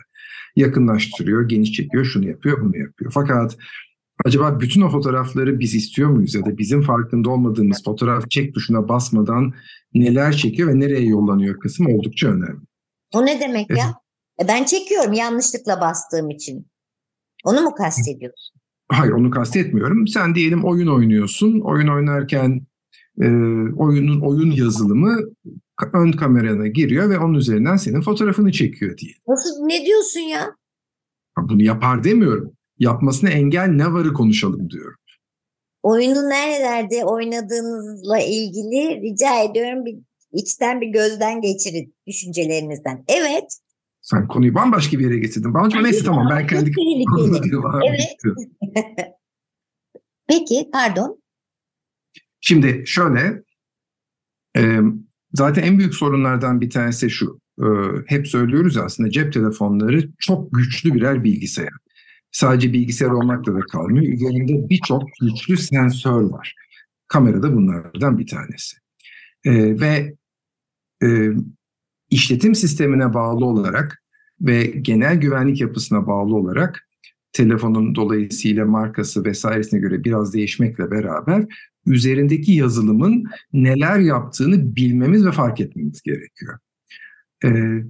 Yakınlaştırıyor, 0.55 1.49
geniş 1.49 1.71
çekiyor, 1.71 2.05
şunu 2.05 2.27
yapıyor, 2.27 2.61
bunu 2.61 2.77
yapıyor. 2.77 3.11
Fakat 3.13 3.57
acaba 4.25 4.59
bütün 4.59 4.81
o 4.81 4.89
fotoğrafları 4.89 5.59
biz 5.59 5.75
istiyor 5.75 6.09
muyuz 6.09 6.35
ya 6.35 6.45
da 6.45 6.57
bizim 6.57 6.81
farkında 6.81 7.29
olmadığımız 7.29 7.83
fotoğraf 7.83 8.29
çek 8.29 8.53
tuşuna 8.53 8.89
basmadan 8.89 9.53
neler 9.93 10.31
çekiyor 10.33 10.69
ve 10.69 10.79
nereye 10.79 11.05
yollanıyor 11.05 11.59
kısım 11.59 11.87
oldukça 11.87 12.27
önemli. 12.27 12.65
O 13.13 13.25
ne 13.25 13.39
demek 13.39 13.69
ya? 13.69 13.95
E 14.43 14.47
ben 14.47 14.63
çekiyorum 14.63 15.13
yanlışlıkla 15.13 15.81
bastığım 15.81 16.29
için. 16.29 16.67
Onu 17.45 17.61
mu 17.61 17.75
kastediyorsun? 17.75 18.60
Hayır 18.91 19.11
onu 19.11 19.29
kastetmiyorum. 19.29 20.07
Sen 20.07 20.35
diyelim 20.35 20.65
oyun 20.65 20.87
oynuyorsun. 20.87 21.59
Oyun 21.59 21.87
oynarken 21.87 22.61
e, 23.21 23.27
oyunun 23.77 24.21
oyun 24.21 24.51
yazılımı 24.51 25.17
ön 25.93 26.11
kamerana 26.11 26.67
giriyor 26.67 27.09
ve 27.09 27.19
onun 27.19 27.33
üzerinden 27.33 27.75
senin 27.75 28.01
fotoğrafını 28.01 28.51
çekiyor 28.51 28.97
diye. 28.97 29.13
Nasıl 29.27 29.65
ne 29.65 29.85
diyorsun 29.85 30.19
ya? 30.19 30.55
Bunu 31.37 31.63
yapar 31.63 32.03
demiyorum. 32.03 32.51
Yapmasına 32.79 33.29
engel 33.29 33.67
ne 33.67 33.93
varı 33.93 34.13
konuşalım 34.13 34.69
diyorum. 34.69 34.97
Oyunu 35.83 36.29
nerelerde 36.29 37.05
oynadığınızla 37.05 38.19
ilgili 38.19 39.01
rica 39.01 39.43
ediyorum 39.43 39.85
bir 39.85 39.95
içten 40.33 40.81
bir 40.81 40.87
gözden 40.87 41.41
geçirin 41.41 41.95
düşüncelerinizden. 42.07 43.03
Evet. 43.07 43.57
Sen 44.01 44.27
konuyu 44.27 44.55
bambaşka 44.55 44.99
bir 44.99 45.03
yere 45.03 45.19
getirdin. 45.19 45.53
Bana 45.53 45.81
neyse 45.81 46.05
tamam 46.05 46.27
ben 46.29 46.47
kendi 46.47 46.71
Evet. 47.89 48.35
Peki 50.27 50.69
pardon. 50.73 51.21
Şimdi 52.41 52.83
şöyle 52.85 53.43
e, 54.57 54.79
zaten 55.33 55.63
en 55.63 55.77
büyük 55.77 55.95
sorunlardan 55.95 56.61
bir 56.61 56.69
tanesi 56.69 57.09
şu. 57.09 57.39
E, 57.59 57.65
hep 58.07 58.27
söylüyoruz 58.27 58.77
aslında 58.77 59.09
cep 59.09 59.33
telefonları 59.33 60.09
çok 60.19 60.53
güçlü 60.53 60.93
birer 60.93 61.23
bilgisayar. 61.23 61.73
Sadece 62.31 62.73
bilgisayar 62.73 63.09
olmakla 63.09 63.55
da 63.55 63.59
kalmıyor. 63.59 64.13
Üzerinde 64.13 64.69
birçok 64.69 65.03
güçlü 65.21 65.57
sensör 65.57 66.21
var. 66.21 66.55
Kamera 67.07 67.43
da 67.43 67.55
bunlardan 67.55 68.17
bir 68.17 68.27
tanesi. 68.27 68.77
E, 69.45 69.79
ve 69.79 70.15
e, 71.03 71.29
işletim 72.11 72.55
sistemine 72.55 73.13
bağlı 73.13 73.45
olarak 73.45 74.03
ve 74.41 74.63
genel 74.63 75.15
güvenlik 75.15 75.61
yapısına 75.61 76.07
bağlı 76.07 76.35
olarak 76.35 76.87
telefonun 77.33 77.95
dolayısıyla 77.95 78.65
markası 78.65 79.25
vesairesine 79.25 79.79
göre 79.79 80.03
biraz 80.03 80.33
değişmekle 80.33 80.91
beraber 80.91 81.45
üzerindeki 81.85 82.51
yazılımın 82.51 83.23
neler 83.53 83.99
yaptığını 83.99 84.75
bilmemiz 84.75 85.25
ve 85.25 85.31
fark 85.31 85.61
etmemiz 85.61 86.01
gerekiyor. 86.01 86.59
Ee, 87.45 87.83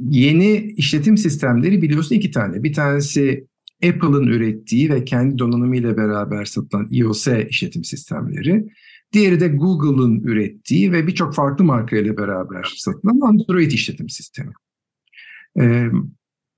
yeni 0.00 0.56
işletim 0.56 1.18
sistemleri 1.18 1.82
biliyorsun 1.82 2.14
iki 2.14 2.30
tane. 2.30 2.62
Bir 2.62 2.72
tanesi 2.72 3.46
Apple'ın 3.84 4.26
ürettiği 4.26 4.90
ve 4.90 5.04
kendi 5.04 5.38
donanımıyla 5.38 5.96
beraber 5.96 6.44
satılan 6.44 6.88
iOS 6.90 7.26
işletim 7.48 7.84
sistemleri. 7.84 8.66
Diğeri 9.12 9.40
de 9.40 9.48
Google'ın 9.48 10.20
ürettiği 10.20 10.92
ve 10.92 11.06
birçok 11.06 11.34
farklı 11.34 11.64
markayla 11.64 12.16
beraber 12.16 12.74
satılan 12.76 13.20
Android 13.20 13.70
işletim 13.70 14.08
sistemi. 14.08 14.52
Ee, 15.60 15.88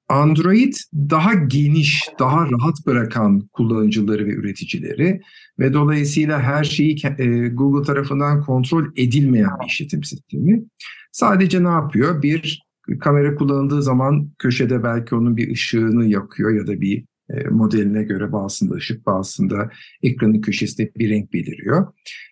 Android 0.08 0.74
daha 0.94 1.34
geniş, 1.34 2.08
daha 2.18 2.50
rahat 2.50 2.87
bırakan 2.87 3.48
kullanıcıları 3.52 4.26
ve 4.26 4.30
üreticileri 4.30 5.20
ve 5.58 5.72
dolayısıyla 5.72 6.40
her 6.42 6.64
şeyi 6.64 6.96
e, 7.18 7.48
Google 7.48 7.87
tarafından 7.87 8.44
kontrol 8.44 8.87
edilmeyen 8.96 9.50
bir 9.62 9.66
işletim 9.66 10.04
sistemi. 10.04 10.64
Sadece 11.12 11.64
ne 11.64 11.68
yapıyor? 11.68 12.22
Bir 12.22 12.62
kamera 13.00 13.34
kullanıldığı 13.34 13.82
zaman 13.82 14.30
köşede 14.38 14.82
belki 14.82 15.14
onun 15.14 15.37
bir 15.37 15.52
ışığını 15.52 16.06
yakıyor 16.06 16.54
ya 16.54 16.66
da 16.66 16.80
bir 16.80 17.04
modeline 17.50 18.02
göre 18.02 18.32
bazısında 18.32 18.74
ışık, 18.74 19.06
bazısında 19.06 19.70
ekranın 20.02 20.40
köşesinde 20.40 20.92
bir 20.96 21.10
renk 21.10 21.32
beliriyor. 21.32 21.86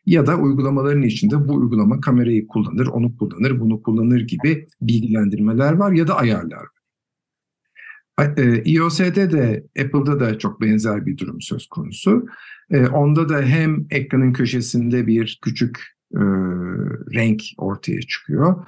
Ya 0.06 0.26
da 0.26 0.37
uygulamaların 0.37 1.02
içinde 1.02 1.48
bu 1.48 1.54
uygulama 1.54 2.00
kamerayı 2.00 2.46
kullanır, 2.46 2.87
onu 2.87 3.16
kullanır, 3.16 3.61
bunu 3.61 3.82
kullanır 3.82 4.20
gibi 4.20 4.68
bilgilendirmeler 4.80 5.72
var 5.72 5.92
ya 5.92 6.09
da 6.09 6.16
ayarlar. 6.16 6.66
E, 8.37 8.62
iOS'de 8.72 9.30
de 9.32 9.66
Apple'da 9.80 10.20
da 10.20 10.38
çok 10.38 10.61
benzer 10.61 11.06
bir 11.06 11.18
durum 11.18 11.40
söz 11.40 11.66
konusu. 11.66 12.26
E, 12.70 12.87
onda 12.87 13.28
da 13.28 13.42
hem 13.42 13.87
ekranın 13.90 14.32
köşesinde 14.32 15.06
bir 15.06 15.38
küçük 15.42 15.78
e, 16.14 16.20
renk 17.14 17.42
ortaya 17.59 18.00
çıkıyor. 18.00 18.66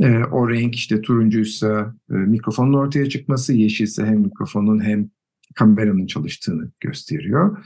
E, 0.00 0.24
o 0.24 0.50
renk 0.50 0.74
işte 0.74 1.00
turuncuysa 1.00 1.94
e, 2.10 2.14
mikrofonun 2.14 2.72
ortaya 2.72 3.08
çıkması, 3.08 3.52
yeşilse 3.52 4.06
hem 4.06 4.18
mikrofonun 4.18 4.84
hem 4.84 5.10
kameranın 5.56 6.06
çalıştığını 6.06 6.70
gösteriyor. 6.80 7.64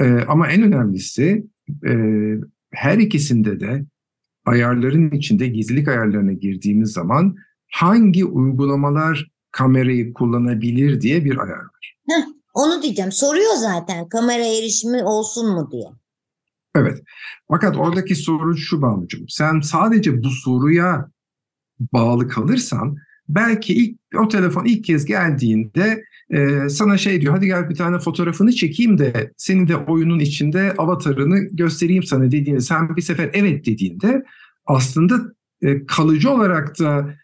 E, 0.00 0.04
ama 0.04 0.48
en 0.48 0.62
önemlisi 0.62 1.46
e, 1.86 1.94
her 2.70 2.98
ikisinde 2.98 3.60
de 3.60 3.86
ayarların 4.44 5.10
içinde 5.10 5.46
gizlilik 5.46 5.88
ayarlarına 5.88 6.32
girdiğimiz 6.32 6.92
zaman 6.92 7.36
hangi 7.72 8.24
uygulamalar 8.24 9.30
kamerayı 9.50 10.12
kullanabilir 10.12 11.00
diye 11.00 11.24
bir 11.24 11.38
ayar 11.38 11.58
var. 11.58 11.96
Heh, 12.08 12.24
onu 12.54 12.82
diyeceğim. 12.82 13.12
Soruyor 13.12 13.54
zaten 13.56 14.08
kamera 14.08 14.44
erişimi 14.44 15.02
olsun 15.02 15.54
mu 15.54 15.68
diye. 15.72 15.88
Evet. 16.76 17.02
Fakat 17.48 17.76
oradaki 17.76 18.14
soru 18.14 18.56
şu 18.56 18.82
Banucuğum. 18.82 19.28
Sen 19.28 19.60
sadece 19.60 20.22
bu 20.22 20.30
soruya 20.30 21.10
bağlı 21.92 22.28
kalırsan 22.28 22.96
belki 23.28 23.74
ilk 23.74 23.98
o 24.20 24.28
telefon 24.28 24.64
ilk 24.64 24.84
kez 24.84 25.04
geldiğinde 25.04 26.04
e, 26.30 26.68
sana 26.68 26.98
şey 26.98 27.20
diyor 27.20 27.34
hadi 27.34 27.46
gel 27.46 27.70
bir 27.70 27.74
tane 27.74 27.98
fotoğrafını 27.98 28.52
çekeyim 28.52 28.98
de 28.98 29.32
senin 29.36 29.68
de 29.68 29.76
oyunun 29.76 30.18
içinde 30.18 30.74
avatarını 30.78 31.38
göstereyim 31.38 32.02
sana 32.02 32.24
dediğinde 32.24 32.60
sen 32.60 32.96
bir 32.96 33.02
sefer 33.02 33.30
evet 33.32 33.66
dediğinde 33.66 34.24
aslında 34.66 35.20
e, 35.62 35.86
kalıcı 35.86 36.30
olarak 36.30 36.78
da 36.78 37.14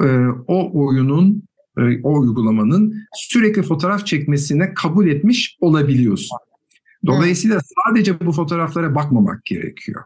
e, 0.00 0.06
o 0.46 0.84
oyunun 0.86 1.42
e, 1.78 1.82
o 2.02 2.20
uygulamanın 2.20 2.94
sürekli 3.14 3.62
fotoğraf 3.62 4.06
çekmesine 4.06 4.74
kabul 4.74 5.06
etmiş 5.06 5.56
olabiliyorsun. 5.60 6.38
Dolayısıyla 7.06 7.60
sadece 7.86 8.20
bu 8.20 8.32
fotoğraflara 8.32 8.94
bakmamak 8.94 9.44
gerekiyor. 9.44 10.02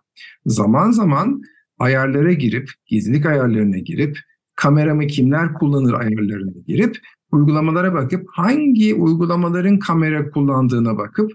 Zaman 0.46 0.90
zaman 0.90 1.42
ayarlara 1.78 2.32
girip, 2.32 2.70
gizlilik 2.86 3.26
ayarlarına 3.26 3.78
girip, 3.78 4.18
kameramı 4.60 5.06
kimler 5.06 5.54
kullanır 5.54 5.92
ayarlarına 5.92 6.50
girip, 6.66 6.98
uygulamalara 7.32 7.94
bakıp 7.94 8.26
hangi 8.32 8.94
uygulamaların 8.94 9.78
kamera 9.78 10.30
kullandığına 10.30 10.98
bakıp 10.98 11.32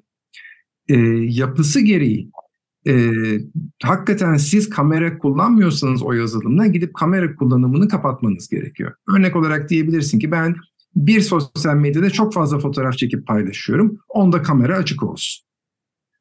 e, 0.87 0.95
yapısı 1.19 1.79
gereği 1.79 2.31
e, 2.87 3.11
hakikaten 3.83 4.37
siz 4.37 4.69
kamera 4.69 5.17
kullanmıyorsanız 5.17 6.03
o 6.03 6.11
yazılımla 6.11 6.67
gidip 6.67 6.93
kamera 6.93 7.35
kullanımını 7.35 7.87
kapatmanız 7.87 8.49
gerekiyor. 8.49 8.93
Örnek 9.15 9.35
olarak 9.35 9.69
diyebilirsin 9.69 10.19
ki 10.19 10.31
ben 10.31 10.55
bir 10.95 11.21
sosyal 11.21 11.75
medyada 11.75 12.09
çok 12.09 12.33
fazla 12.33 12.59
fotoğraf 12.59 12.97
çekip 12.97 13.27
paylaşıyorum. 13.27 13.99
Onda 14.09 14.41
kamera 14.41 14.77
açık 14.77 15.03
olsun. 15.03 15.45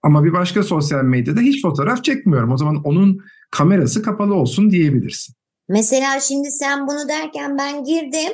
Ama 0.02 0.24
bir 0.24 0.32
başka 0.32 0.62
sosyal 0.62 1.04
medyada 1.04 1.40
hiç 1.40 1.62
fotoğraf 1.62 2.04
çekmiyorum. 2.04 2.52
O 2.52 2.56
zaman 2.56 2.76
onun 2.76 3.20
kamerası 3.50 4.02
kapalı 4.02 4.34
olsun 4.34 4.70
diyebilirsin. 4.70 5.34
Mesela 5.68 6.20
şimdi 6.20 6.50
sen 6.50 6.86
bunu 6.86 7.08
derken 7.08 7.58
ben 7.58 7.84
girdim. 7.84 8.32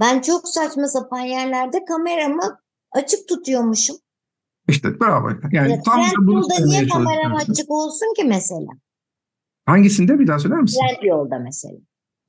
Ben 0.00 0.20
çok 0.20 0.48
saçma 0.48 0.88
sapan 0.88 1.20
yerlerde 1.20 1.84
kameramı 1.84 2.60
açık 2.92 3.28
tutuyormuşum. 3.28 3.96
İşte 4.68 5.00
bravo. 5.00 5.30
Yani 5.52 5.70
ya, 5.72 5.82
tam 5.82 6.00
da 6.00 6.26
bunu 6.26 6.48
niye 6.66 6.88
kameram 6.88 7.34
açık 7.34 7.70
olsun 7.70 8.14
ki 8.16 8.24
mesela? 8.24 8.70
Hangisinde 9.66 10.18
bir 10.18 10.26
daha 10.26 10.38
söyler 10.38 10.58
misin? 10.58 10.80
Trend 10.80 11.08
yolda 11.08 11.38
mesela. 11.38 11.78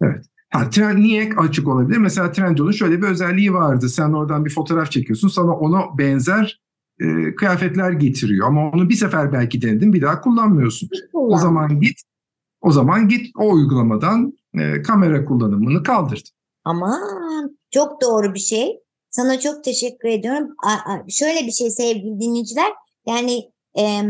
Evet. 0.01 0.25
Ha, 0.49 0.69
trend 0.69 0.97
niye 0.97 1.29
açık 1.37 1.67
olabilir? 1.67 1.97
Mesela 1.97 2.31
Trendyol'un 2.31 2.71
şöyle 2.71 3.01
bir 3.01 3.07
özelliği 3.07 3.53
vardı. 3.53 3.89
Sen 3.89 4.13
oradan 4.13 4.45
bir 4.45 4.49
fotoğraf 4.53 4.91
çekiyorsun. 4.91 5.27
Sana 5.27 5.51
ona 5.51 5.97
benzer 5.97 6.61
e, 6.99 7.35
kıyafetler 7.35 7.91
getiriyor. 7.91 8.47
Ama 8.47 8.71
onu 8.71 8.89
bir 8.89 8.95
sefer 8.95 9.33
belki 9.33 9.61
denedin 9.61 9.93
bir 9.93 10.01
daha 10.01 10.21
kullanmıyorsun. 10.21 10.89
O 11.13 11.37
zaman 11.37 11.79
git 11.79 12.01
o 12.61 12.71
zaman 12.71 13.07
git 13.07 13.31
o 13.37 13.51
uygulamadan 13.51 14.33
e, 14.53 14.81
kamera 14.81 15.25
kullanımını 15.25 15.83
kaldır. 15.83 16.23
Aman 16.63 17.57
çok 17.71 18.01
doğru 18.01 18.33
bir 18.33 18.39
şey. 18.39 18.79
Sana 19.09 19.39
çok 19.39 19.63
teşekkür 19.63 20.09
ediyorum. 20.09 20.55
A, 20.63 20.91
a, 20.91 21.03
şöyle 21.09 21.47
bir 21.47 21.51
şey 21.51 21.71
sevgili 21.71 22.19
dinleyiciler. 22.19 22.73
Yani 23.07 23.51
e, 23.77 24.01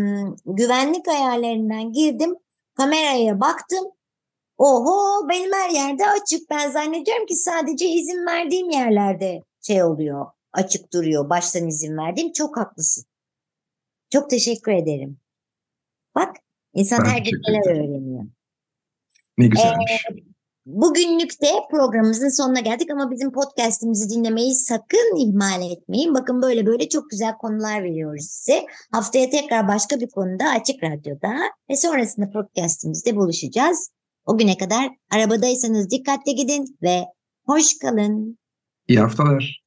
güvenlik 0.45 1.07
ayarlarından 1.07 1.91
girdim. 1.91 2.35
Kameraya 2.75 3.39
baktım. 3.39 3.85
Oho 4.57 5.29
benim 5.29 5.53
her 5.53 5.69
yerde 5.69 6.07
açık. 6.07 6.49
Ben 6.49 6.71
zannediyorum 6.71 7.25
ki 7.25 7.35
sadece 7.35 7.87
izin 7.87 8.25
verdiğim 8.25 8.69
yerlerde 8.69 9.43
şey 9.61 9.83
oluyor. 9.83 10.25
Açık 10.53 10.93
duruyor. 10.93 11.29
Baştan 11.29 11.67
izin 11.67 11.97
verdiğim. 11.97 12.31
Çok 12.31 12.57
haklısın. 12.57 13.05
Çok 14.09 14.29
teşekkür 14.29 14.71
ederim. 14.71 15.19
Bak 16.15 16.35
insan 16.73 16.99
ben 17.03 17.09
her 17.09 17.17
gün 17.17 17.31
neler 17.47 17.75
öğreniyor. 17.75 18.23
Ne 19.37 19.47
güzelmiş. 19.47 19.91
Ee, 19.91 20.31
Bugünlük 20.65 21.41
de 21.41 21.47
programımızın 21.71 22.29
sonuna 22.29 22.59
geldik 22.59 22.91
ama 22.91 23.11
bizim 23.11 23.31
podcastimizi 23.31 24.09
dinlemeyi 24.09 24.55
sakın 24.55 25.15
ihmal 25.17 25.71
etmeyin. 25.71 26.13
Bakın 26.13 26.41
böyle 26.41 26.65
böyle 26.65 26.89
çok 26.89 27.09
güzel 27.09 27.37
konular 27.37 27.83
veriyoruz 27.83 28.25
size. 28.29 28.65
Haftaya 28.91 29.29
tekrar 29.29 29.67
başka 29.67 29.99
bir 29.99 30.09
konuda 30.09 30.49
Açık 30.49 30.83
Radyo'da 30.83 31.35
ve 31.69 31.75
sonrasında 31.75 32.29
podcastimizde 32.29 33.15
buluşacağız. 33.15 33.91
O 34.25 34.37
güne 34.37 34.57
kadar 34.57 34.89
arabadaysanız 35.11 35.89
dikkatle 35.89 36.31
gidin 36.31 36.77
ve 36.81 37.05
hoş 37.45 37.77
kalın. 37.81 38.37
İyi 38.87 38.99
haftalar. 38.99 39.60